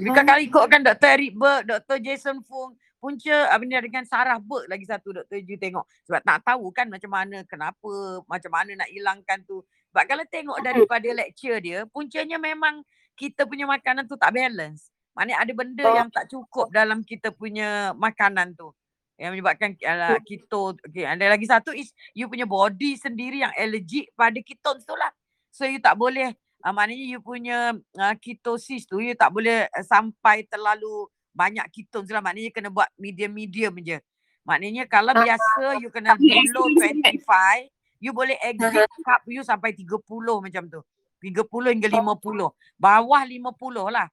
Because 0.03 0.27
kalau 0.27 0.43
ikutkan 0.43 0.83
Dr. 0.83 1.09
Eric 1.15 1.35
Berg, 1.39 1.63
Dr. 1.69 1.99
Jason 2.03 2.43
Fung, 2.43 2.75
punca 2.99 3.37
apa 3.51 3.63
ni 3.63 3.75
dengan 3.79 4.03
Sarah 4.03 4.43
Berg 4.43 4.67
lagi 4.67 4.83
satu 4.87 5.15
Dr. 5.15 5.39
Ju 5.47 5.55
tengok. 5.63 5.87
Sebab 6.11 6.21
tak 6.27 6.43
tahu 6.43 6.75
kan 6.75 6.91
macam 6.91 7.11
mana, 7.11 7.47
kenapa, 7.47 7.91
macam 8.27 8.51
mana 8.51 8.83
nak 8.83 8.91
hilangkan 8.91 9.39
tu. 9.47 9.63
Sebab 9.95 10.05
kalau 10.11 10.25
tengok 10.27 10.59
daripada 10.63 11.07
lecture 11.11 11.59
dia, 11.63 11.87
puncanya 11.87 12.39
memang 12.39 12.83
kita 13.15 13.47
punya 13.47 13.67
makanan 13.67 14.07
tu 14.11 14.15
tak 14.19 14.31
balance. 14.35 14.91
Maknanya 15.21 15.37
ada 15.37 15.53
benda 15.53 15.85
Oh. 15.85 15.97
yang 16.01 16.09
tak 16.09 16.33
cukup 16.33 16.73
dalam 16.73 17.05
kita 17.05 17.29
punya 17.29 17.93
makanan 17.93 18.57
tu. 18.57 18.73
Yang 19.21 19.37
menyebabkan 19.37 19.77
uh, 19.85 20.17
keto. 20.25 20.73
Okay. 20.81 21.05
Ada 21.05 21.29
lagi 21.29 21.45
satu 21.45 21.77
is 21.77 21.93
you 22.17 22.25
punya 22.25 22.49
body 22.49 22.97
sendiri 22.97 23.45
yang 23.45 23.53
allergic 23.53 24.09
pada 24.17 24.41
ketones 24.41 24.89
tu 24.89 24.97
lah. 24.97 25.13
So 25.53 25.69
you 25.69 25.77
tak 25.77 26.01
boleh 26.01 26.33
uh, 26.65 26.73
maknanya 26.73 27.05
you 27.05 27.21
punya 27.21 27.77
uh, 27.77 28.15
ketosis 28.17 28.89
tu 28.89 28.97
you 28.97 29.13
tak 29.13 29.29
boleh 29.29 29.69
uh, 29.69 29.85
sampai 29.85 30.49
terlalu 30.49 31.05
banyak 31.37 31.69
ketones 31.69 32.09
lah. 32.09 32.25
Maknanya 32.25 32.49
you 32.49 32.55
kena 32.57 32.73
buat 32.73 32.89
medium-medium 32.97 33.77
je. 33.85 34.01
Maknanya 34.49 34.89
kalau 34.89 35.13
Ah, 35.13 35.21
biasa 35.21 35.85
you 35.85 35.93
kena 35.93 36.17
below 36.17 36.65
extreme 36.65 37.05
25, 37.05 37.69
you 38.01 38.17
boleh 38.17 38.41
exit 38.41 38.89
carb 39.05 39.21
you 39.29 39.45
sampai 39.45 39.77
30 39.77 40.01
macam 40.41 40.65
tu. 40.65 40.81
30 41.21 41.77
hingga 41.77 41.93
50. 41.93 42.57
Bawah 42.81 43.21
50 43.29 43.93
lah. 43.93 44.09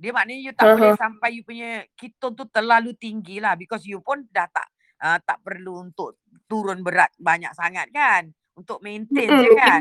Dia 0.00 0.16
maknanya 0.16 0.40
you 0.40 0.52
tak 0.56 0.64
Aha. 0.64 0.74
boleh 0.80 0.92
sampai 0.96 1.28
you 1.36 1.44
punya 1.44 1.84
ketone 1.92 2.32
tu 2.32 2.48
terlalu 2.48 2.96
tinggi 2.96 3.36
lah 3.36 3.52
because 3.52 3.84
you 3.84 4.00
pun 4.00 4.24
dah 4.32 4.48
tak 4.48 4.64
uh, 5.04 5.20
tak 5.20 5.44
perlu 5.44 5.84
untuk 5.84 6.16
turun 6.48 6.80
berat 6.80 7.12
banyak 7.20 7.52
sangat 7.52 7.92
kan. 7.92 8.32
Untuk 8.56 8.80
maintain 8.80 9.28
je 9.28 9.48
Mm-mm, 9.52 9.60
kan. 9.60 9.80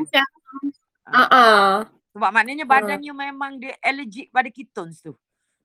ah. 1.07 1.87
Sebab 2.11 2.29
maknanya 2.35 2.67
Ah. 2.67 2.71
badan 2.75 2.99
you 2.99 3.15
memang 3.15 3.63
dia 3.63 3.79
allergic 3.79 4.27
pada 4.27 4.51
ketones 4.51 4.99
tu. 4.99 5.15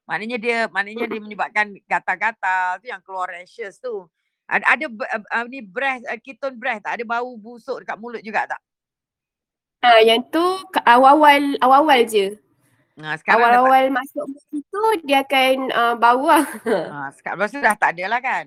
Maknanya 0.07 0.39
dia 0.39 0.59
maknanya 0.71 1.11
dia 1.11 1.19
menyebabkan 1.19 1.75
gatal-gatal 1.91 2.79
tu 2.79 2.87
yang 2.95 3.03
keluar 3.03 3.35
rashes 3.35 3.83
tu. 3.83 4.07
Ada 4.47 4.77
ada 4.77 4.87
uh, 4.87 5.23
uh, 5.35 5.45
ni 5.51 5.65
breath 5.65 6.05
uh, 6.07 6.21
ketone 6.21 6.55
breath 6.55 6.85
tak 6.85 7.01
ada 7.01 7.05
bau 7.09 7.35
busuk 7.35 7.83
dekat 7.83 7.97
mulut 7.99 8.23
juga 8.23 8.47
tak? 8.47 8.61
Ah, 9.83 9.99
yang 9.99 10.23
tu 10.31 10.41
awal-awal 10.85 11.59
awal-awal 11.59 12.07
je. 12.07 12.39
Ha, 12.95 13.19
sekarang 13.19 13.43
dah 13.43 13.51
tak, 13.51 13.59
Awal-awal 13.59 13.85
masuk 13.91 14.27
itu 14.55 14.83
dia 15.03 15.27
akan 15.27 15.55
uh, 15.75 15.95
bau 15.99 16.31
lah. 16.31 16.47
ha, 16.95 17.11
sekarang 17.11 17.37
lepas 17.43 17.51
tu 17.51 17.59
dah 17.59 17.75
tak 17.75 17.91
ada 17.99 18.05
lah 18.07 18.21
kan. 18.23 18.47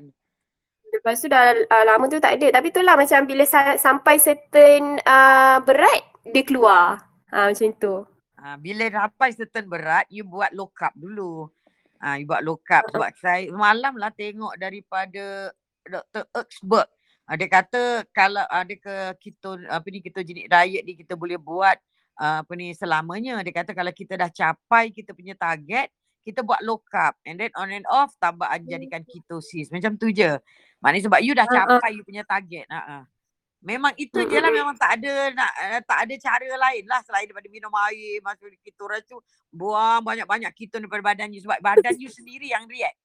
Lepas 0.88 1.20
tu 1.20 1.28
dah 1.28 1.52
uh, 1.52 1.84
lama 1.84 2.08
tu 2.08 2.20
tak 2.24 2.40
ada. 2.40 2.48
Tapi 2.56 2.72
itulah 2.72 2.96
macam 2.96 3.28
bila 3.28 3.44
sa- 3.44 3.76
sampai 3.76 4.16
certain 4.24 5.04
uh, 5.04 5.60
berat 5.60 6.00
dia 6.32 6.44
keluar. 6.48 7.04
Ha, 7.28 7.52
macam 7.52 7.76
tu. 7.76 8.08
Ha, 8.40 8.56
bila 8.56 8.88
sampai 8.88 9.36
certain 9.36 9.68
berat, 9.68 10.08
you 10.08 10.24
buat 10.24 10.56
low 10.56 10.72
carb 10.72 10.96
dulu. 10.96 11.52
Ha, 12.00 12.16
you 12.16 12.24
buat 12.24 12.40
low 12.40 12.56
carb. 12.64 12.88
Sebab 12.88 13.12
saya 13.20 13.52
malam 13.52 14.00
lah 14.00 14.16
tengok 14.16 14.56
daripada 14.56 15.52
Dr. 15.84 16.24
Erksberg. 16.32 16.88
Ha, 17.28 17.36
dia 17.36 17.52
kata 17.52 18.08
kalau 18.16 18.48
ada 18.48 18.72
ke 18.72 18.96
keto, 19.20 19.60
apa 19.68 19.84
ni 19.92 20.00
ketogenik 20.00 20.48
diet 20.48 20.88
ni 20.88 20.96
kita 20.96 21.20
boleh 21.20 21.36
buat 21.36 21.76
uh, 22.18 22.44
apa 22.44 22.52
ni 22.58 22.74
selamanya. 22.74 23.40
Dia 23.46 23.54
kata 23.54 23.72
kalau 23.72 23.94
kita 23.94 24.18
dah 24.18 24.30
capai 24.30 24.92
kita 24.92 25.14
punya 25.14 25.38
target, 25.38 25.94
kita 26.28 26.44
buat 26.44 26.60
low 26.66 26.84
carb 26.84 27.16
and 27.24 27.40
then 27.40 27.54
on 27.56 27.72
and 27.72 27.88
off 27.88 28.12
tambah 28.20 28.50
jadikan 28.68 29.06
ketosis. 29.08 29.72
Macam 29.72 29.96
tu 29.96 30.12
je. 30.12 30.36
Maknanya 30.84 31.08
sebab 31.08 31.20
you 31.24 31.32
dah 31.32 31.48
Ah, 31.48 31.54
ah. 31.54 31.80
capai 31.80 31.96
you 31.96 32.04
punya 32.04 32.28
target. 32.28 32.68
Ha, 32.68 32.82
ha. 32.84 32.98
Memang 33.58 33.90
itu 33.98 34.22
je 34.22 34.38
lah 34.38 34.54
memang 34.54 34.78
tak 34.78 35.02
ada 35.02 35.34
nak 35.34 35.52
uh, 35.58 35.82
tak 35.82 36.06
ada 36.06 36.14
cara 36.22 36.46
lain 36.46 36.84
lah 36.86 37.02
selain 37.02 37.26
daripada 37.26 37.50
minum 37.50 37.74
air 37.90 38.22
masuk 38.22 38.54
ketoran 38.62 39.02
tu 39.10 39.18
buang 39.50 40.06
banyak-banyak 40.06 40.54
ketone 40.54 40.86
daripada 40.86 41.02
badan 41.02 41.34
you 41.34 41.42
sebab 41.42 41.58
badan 41.66 41.98
you 41.98 42.12
sendiri 42.12 42.54
yang 42.54 42.70
react. 42.70 43.00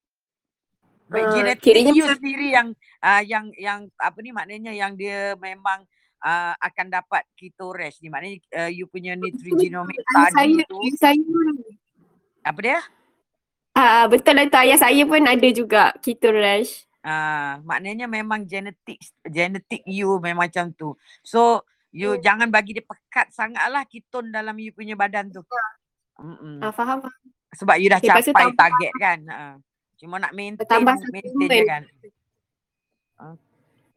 Baik 1.08 1.24
Ah, 1.24 1.32
genetik 1.32 1.74
you 1.96 2.04
sendiri 2.04 2.52
yang 2.52 2.68
uh, 3.00 3.22
yang 3.24 3.48
yang 3.56 3.88
apa 3.96 4.18
ni 4.20 4.30
maknanya 4.32 4.72
yang 4.76 4.92
dia 4.92 5.36
memang 5.40 5.88
uh, 6.22 6.54
akan 6.56 6.86
dapat 6.88 7.26
keto 7.34 7.74
rash 7.74 7.98
ni 8.00 8.08
maknanya 8.08 8.38
uh, 8.56 8.70
you 8.70 8.86
punya 8.86 9.18
nutrigenomic 9.18 9.98
Ayah 10.14 10.30
saya, 10.30 10.62
tadi 10.62 10.70
tu 10.70 10.78
saya 10.98 11.18
apa 12.42 12.58
dia? 12.58 12.80
Ah, 13.72 14.04
betul 14.04 14.36
lah 14.36 14.44
tu 14.50 14.58
ayah 14.60 14.78
saya 14.78 15.02
pun 15.06 15.22
ada 15.24 15.48
juga 15.54 15.94
keto 16.02 16.28
rash. 16.34 16.84
Ah, 17.02 17.58
maknanya 17.66 18.06
memang 18.06 18.46
genetik 18.46 18.98
genetik 19.26 19.82
you 19.88 20.22
memang 20.22 20.46
macam 20.46 20.70
tu. 20.74 20.94
So 21.26 21.66
you 21.90 22.14
Hmm. 22.14 22.22
jangan 22.22 22.48
bagi 22.50 22.78
dia 22.78 22.84
pekat 22.86 23.34
sangatlah 23.34 23.82
ketone 23.90 24.30
dalam 24.30 24.54
you 24.58 24.70
punya 24.70 24.94
badan 24.94 25.34
tu. 25.34 25.42
Mm-mm. 26.18 26.62
Ah, 26.62 26.70
faham. 26.70 27.02
faham. 27.02 27.26
Sebab 27.52 27.76
you 27.82 27.88
dah 27.92 28.00
tu 28.00 28.08
capai 28.08 28.54
target 28.54 28.92
kan. 28.96 29.18
Ha. 29.28 29.56
Cuma 30.00 30.16
nak 30.18 30.32
maintain 30.32 30.82
maintain 30.82 31.48
je 31.50 31.64
kan. 31.68 31.82
Ah, 33.18 33.34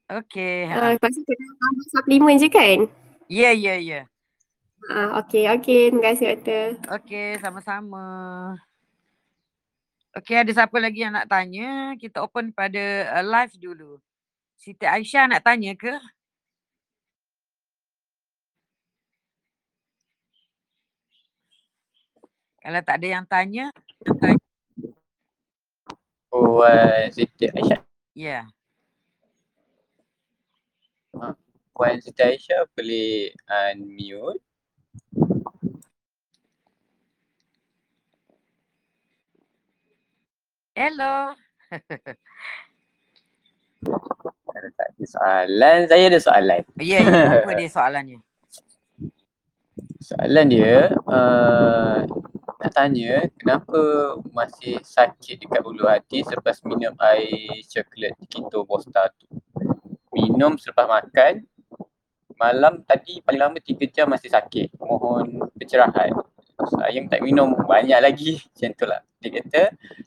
Okay. 0.06 0.70
Ha. 0.70 0.94
lepas 0.94 1.10
tu 1.10 1.22
kena 1.26 1.46
tambah 1.58 1.86
suplemen 1.90 2.38
je 2.38 2.46
kan? 2.46 2.80
Ya 3.26 3.50
ya 3.50 3.74
ya. 3.82 4.06
Ah, 4.86 5.18
okey, 5.26 5.50
okey. 5.58 5.90
Terima 5.90 6.14
kasih 6.14 6.26
doktor. 6.38 6.66
Okay 7.02 7.42
sama-sama. 7.42 8.06
Okay 10.14 10.38
ada 10.46 10.52
siapa 10.54 10.78
lagi 10.78 11.02
yang 11.02 11.18
nak 11.18 11.26
tanya? 11.26 11.98
Kita 11.98 12.22
open 12.22 12.54
pada 12.54 13.18
uh, 13.18 13.26
live 13.26 13.54
dulu. 13.58 13.98
Siti 14.62 14.86
Aisyah 14.86 15.26
nak 15.26 15.42
tanya 15.42 15.74
ke? 15.74 15.98
Kalau 22.62 22.82
tak 22.86 22.98
ada 23.02 23.08
yang 23.10 23.26
tanya, 23.30 23.70
Oh, 26.34 26.62
uh, 26.62 27.10
Siti 27.10 27.50
Aisyah. 27.50 27.82
ya. 28.14 28.14
Yeah. 28.14 28.46
Ha. 31.16 31.32
Puan 31.76 32.00
Siti 32.00 32.24
Aisyah 32.24 32.72
boleh 32.72 33.36
unmute. 33.52 34.40
Hello. 40.72 41.36
Ada 44.56 44.70
tak 44.72 44.88
ada 44.88 45.04
soalan? 45.04 45.80
Saya 45.92 46.04
ada 46.08 46.20
soalan. 46.24 46.64
Ya, 46.80 47.04
ya. 47.04 47.44
Apa 47.44 47.52
dia 47.60 47.68
soalannya? 47.68 48.24
Soalan 50.00 50.48
dia, 50.48 50.96
uh, 51.12 52.08
nak 52.56 52.72
tanya 52.72 53.28
kenapa 53.36 53.80
masih 54.32 54.80
sakit 54.80 55.44
dekat 55.44 55.60
ulu 55.60 55.92
hati 55.92 56.24
selepas 56.24 56.56
minum 56.64 56.96
air 57.04 57.68
coklat 57.68 58.16
Kito 58.32 58.64
Bosta 58.64 59.12
tu. 59.20 59.28
Minum 60.16 60.56
selepas 60.56 60.88
makan, 60.88 61.44
malam 62.36 62.84
tadi 62.84 63.24
paling 63.24 63.42
lama 63.42 63.58
3 63.60 63.96
jam 63.96 64.08
masih 64.12 64.32
sakit. 64.32 64.76
Mohon 64.80 65.50
pencerahan. 65.56 66.12
Saya 66.56 67.00
tak 67.12 67.20
minum 67.20 67.52
banyak 67.52 68.00
lagi 68.00 68.40
macam 68.40 68.72
tu 68.76 68.86
lah. 68.88 69.02
Dia 69.20 69.30
kata 69.42 69.62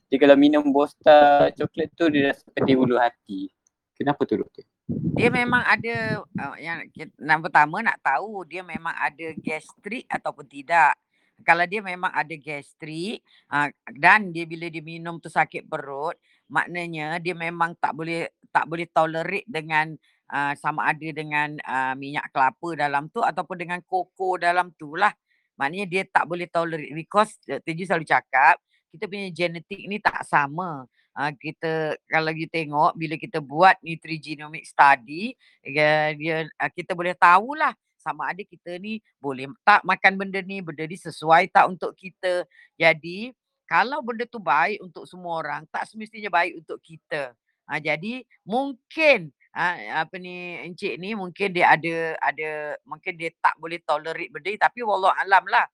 dia 0.08 0.16
kalau 0.16 0.36
minum 0.38 0.64
Bosta 0.72 1.48
coklat 1.52 1.92
tu 1.92 2.08
dia 2.08 2.32
rasa 2.32 2.44
pedih 2.56 2.80
ulu 2.80 2.96
hati. 2.96 3.52
Kenapa 3.98 4.24
tu 4.24 4.38
doktor? 4.38 4.64
Dia 4.88 5.28
memang 5.28 5.60
ada 5.66 6.24
uh, 6.24 6.56
yang 6.56 6.80
yang 7.20 7.40
pertama 7.44 7.84
nak 7.84 8.00
tahu 8.00 8.46
dia 8.48 8.64
memang 8.64 8.94
ada 8.96 9.34
gastrik 9.36 10.08
ataupun 10.08 10.48
tidak. 10.48 10.96
Kalau 11.44 11.62
dia 11.68 11.84
memang 11.84 12.10
ada 12.10 12.34
gastrik 12.34 13.20
uh, 13.52 13.68
dan 13.92 14.32
dia 14.32 14.48
bila 14.48 14.72
dia 14.72 14.80
minum 14.80 15.20
tu 15.20 15.28
sakit 15.28 15.68
perut, 15.68 16.16
maknanya 16.48 17.20
dia 17.20 17.36
memang 17.36 17.76
tak 17.76 17.92
boleh 17.92 18.32
tak 18.48 18.64
boleh 18.64 18.88
tolerate 18.88 19.46
dengan 19.46 19.92
uh, 20.32 20.52
sama 20.56 20.92
ada 20.92 21.08
dengan 21.10 21.56
uh, 21.64 21.94
minyak 21.96 22.28
kelapa 22.30 22.68
dalam 22.76 23.08
tu 23.12 23.24
ataupun 23.24 23.56
dengan 23.56 23.80
koko 23.84 24.36
dalam 24.36 24.70
tu 24.76 24.94
lah. 24.94 25.12
Maknanya 25.58 25.86
dia 25.90 26.02
tak 26.06 26.24
boleh 26.30 26.46
tolerate 26.46 26.94
because 26.94 27.34
uh, 27.50 27.58
Teju 27.64 27.84
selalu 27.88 28.06
cakap 28.06 28.60
kita 28.88 29.04
punya 29.04 29.28
genetik 29.32 29.82
ni 29.84 30.00
tak 30.00 30.24
sama. 30.24 30.88
Uh, 31.18 31.34
kita 31.34 31.98
kalau 32.06 32.30
kita 32.30 32.62
tengok 32.62 32.92
bila 32.94 33.18
kita 33.18 33.42
buat 33.42 33.74
nutrigenomic 33.82 34.62
study 34.62 35.34
dia, 35.66 36.14
dia 36.14 36.46
uh, 36.46 36.70
kita 36.70 36.94
boleh 36.94 37.10
tahulah 37.18 37.74
sama 37.98 38.30
ada 38.30 38.40
kita 38.46 38.78
ni 38.78 39.02
boleh 39.18 39.50
tak 39.66 39.82
makan 39.82 40.14
benda 40.14 40.38
ni 40.38 40.62
benda 40.62 40.86
ni 40.86 40.94
sesuai 40.94 41.50
tak 41.50 41.66
untuk 41.66 41.90
kita. 41.98 42.46
Jadi 42.78 43.34
kalau 43.66 43.98
benda 44.00 44.24
tu 44.24 44.38
baik 44.38 44.78
untuk 44.80 45.04
semua 45.10 45.42
orang 45.42 45.66
tak 45.68 45.90
semestinya 45.90 46.30
baik 46.30 46.62
untuk 46.62 46.78
kita. 46.80 47.34
Uh, 47.66 47.82
jadi 47.82 48.22
mungkin 48.46 49.34
apa 49.56 50.14
ni 50.20 50.60
encik 50.62 51.00
ni 51.00 51.16
mungkin 51.16 51.50
dia 51.50 51.74
ada 51.74 52.14
ada 52.20 52.76
mungkin 52.84 53.16
dia 53.16 53.32
tak 53.40 53.56
boleh 53.56 53.80
tolerate 53.82 54.30
benda 54.30 54.52
tapi 54.68 54.84
wallah 54.84 55.14
alam 55.16 55.44
lah. 55.48 55.66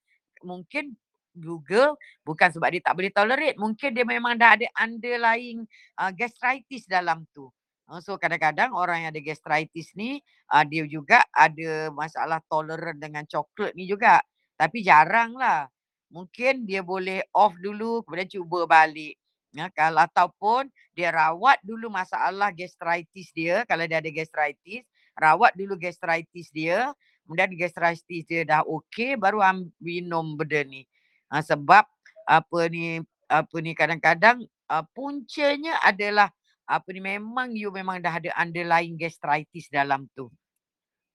Mungkin 0.44 0.94
Google 1.34 1.98
bukan 2.22 2.48
sebab 2.54 2.70
dia 2.70 2.82
tak 2.84 2.94
boleh 2.94 3.10
tolerate 3.10 3.58
mungkin 3.58 3.90
dia 3.90 4.06
memang 4.06 4.38
dah 4.38 4.54
ada 4.54 4.66
underlying 4.78 5.66
uh, 5.98 6.14
gastritis 6.14 6.87
dalam 6.87 7.26
tu. 7.34 7.50
Uh, 7.90 8.00
so 8.00 8.16
kadang-kadang 8.16 8.72
orang 8.72 9.04
yang 9.04 9.10
ada 9.12 9.20
gastritis 9.20 9.92
ni 9.98 10.22
uh, 10.54 10.64
dia 10.64 10.87
juga 10.87 11.26
ada 11.34 11.90
masalah 11.90 12.38
tolerant 12.46 12.96
dengan 12.96 13.26
coklat 13.26 13.74
ni 13.74 13.90
juga. 13.90 14.22
Tapi 14.54 14.87
jarang 14.87 15.34
lah. 15.34 15.66
Mungkin 16.14 16.62
dia 16.62 16.87
boleh 16.87 17.26
off 17.34 17.58
dulu 17.58 18.06
kemudian 18.06 18.30
cuba 18.30 18.70
balik 18.70 19.18
Ya, 19.54 19.70
kalau 19.70 20.02
ataupun 20.02 20.66
dia 20.98 21.14
rawat 21.14 21.62
dulu 21.62 21.86
masalah 21.86 22.50
gastritis 22.50 23.30
dia, 23.30 23.62
kalau 23.70 23.86
dia 23.86 24.02
ada 24.02 24.10
gastritis, 24.10 24.82
rawat 25.14 25.54
dulu 25.54 25.78
gastritis 25.78 26.50
dia, 26.50 26.90
kemudian 27.22 27.54
gastritis 27.54 28.26
dia 28.26 28.42
dah 28.42 28.66
okey, 28.66 29.14
baru 29.14 29.38
minum 29.78 30.34
benda 30.34 30.66
ni. 30.66 30.82
Ha, 31.30 31.38
sebab 31.38 31.86
apa 32.26 32.60
ni 32.66 32.98
apa 33.30 33.56
ni 33.62 33.72
kadang-kadang 33.78 34.42
uh, 34.68 34.84
puncanya 34.90 35.78
adalah 35.86 36.34
apa 36.66 36.88
ni 36.90 37.00
memang 37.00 37.54
you 37.54 37.70
memang 37.70 38.02
dah 38.02 38.18
ada 38.18 38.34
underlying 38.34 38.98
gastritis 38.98 39.70
dalam 39.70 40.10
tu. 40.18 40.28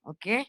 Okey. 0.08 0.48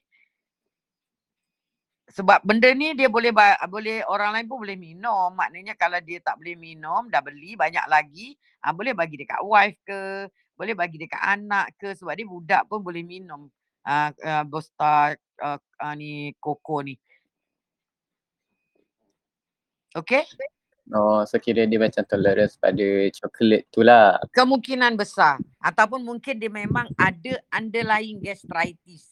Sebab 2.10 2.42
benda 2.42 2.66
ni 2.74 2.92
dia 2.98 3.06
boleh 3.06 3.30
boleh 3.70 4.02
orang 4.10 4.34
lain 4.34 4.46
pun 4.50 4.66
boleh 4.66 4.74
minum. 4.74 5.30
Maknanya 5.34 5.78
kalau 5.78 6.02
dia 6.02 6.18
tak 6.18 6.42
boleh 6.42 6.58
minum, 6.58 7.06
dah 7.06 7.22
beli 7.22 7.54
banyak 7.54 7.86
lagi, 7.86 8.34
uh, 8.66 8.74
boleh 8.74 8.92
bagi 8.94 9.16
dekat 9.20 9.40
wife 9.46 9.78
ke, 9.86 10.26
boleh 10.58 10.74
bagi 10.74 10.98
dekat 10.98 11.22
anak 11.22 11.72
ke 11.78 11.94
sebab 11.94 12.12
dia 12.18 12.26
budak 12.26 12.62
pun 12.66 12.82
boleh 12.82 13.00
minum 13.06 13.46
uh, 13.86 14.10
uh, 14.12 14.44
bosta 14.44 15.14
uh, 15.40 15.58
uh, 15.58 15.94
ni 15.94 16.34
koko 16.36 16.82
ni. 16.82 16.98
Okay. 19.90 20.22
Oh, 20.90 21.22
so 21.22 21.38
kira 21.38 21.66
dia 21.66 21.78
macam 21.78 22.02
tolerance 22.02 22.58
pada 22.58 22.82
coklat 23.14 23.62
tu 23.70 23.82
lah. 23.86 24.18
Kemungkinan 24.34 24.98
besar. 24.98 25.38
Ataupun 25.62 26.02
mungkin 26.02 26.34
dia 26.34 26.50
memang 26.50 26.90
ada 26.98 27.38
underlying 27.54 28.18
gastritis. 28.18 29.09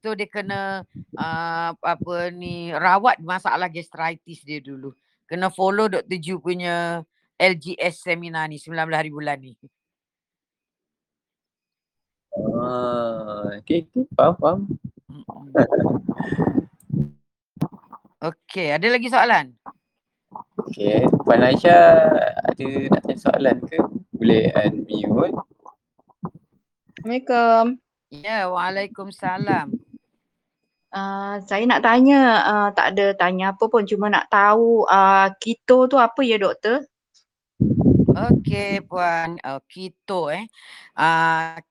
So 0.00 0.16
dia 0.16 0.24
kena 0.24 0.88
uh, 1.20 1.70
apa 1.76 2.32
ni 2.32 2.72
rawat 2.72 3.20
masalah 3.20 3.68
gastritis 3.68 4.40
dia 4.40 4.64
dulu. 4.64 4.96
Kena 5.28 5.52
follow 5.52 5.92
Dr. 5.92 6.16
Ju 6.16 6.40
punya 6.40 7.04
LGS 7.36 8.08
seminar 8.08 8.48
ni 8.48 8.56
19 8.56 8.96
hari 8.96 9.12
bulan 9.12 9.36
ni. 9.40 9.52
Ah, 12.32 13.60
okay, 13.60 13.84
okay, 13.84 14.04
faham, 14.16 14.34
faham. 14.40 14.60
okay, 18.32 18.76
ada 18.76 18.88
lagi 18.88 19.08
soalan? 19.12 19.52
Okay, 20.64 21.04
Puan 21.24 21.44
Aisyah 21.44 22.08
ada 22.46 22.68
nak 22.88 23.00
tanya 23.04 23.20
soalan 23.20 23.56
ke? 23.68 23.78
Boleh 24.16 24.48
unmute. 24.64 25.36
Assalamualaikum. 27.00 27.80
Ya, 28.12 28.52
Waalaikumsalam. 28.52 29.79
Uh, 30.90 31.38
saya 31.46 31.62
nak 31.70 31.86
tanya, 31.86 32.42
uh, 32.42 32.68
tak 32.74 32.98
ada 32.98 33.14
tanya 33.14 33.54
apa 33.54 33.70
pun, 33.70 33.86
cuma 33.86 34.10
nak 34.10 34.26
tahu 34.26 34.82
uh, 34.90 35.30
keto 35.38 35.86
tu 35.86 35.94
apa 35.94 36.18
ya 36.26 36.34
doktor? 36.34 36.82
Okey 38.10 38.82
Puan, 38.90 39.38
uh, 39.38 39.62
keto 39.70 40.34
eh. 40.34 40.50
Uh, 40.98 41.62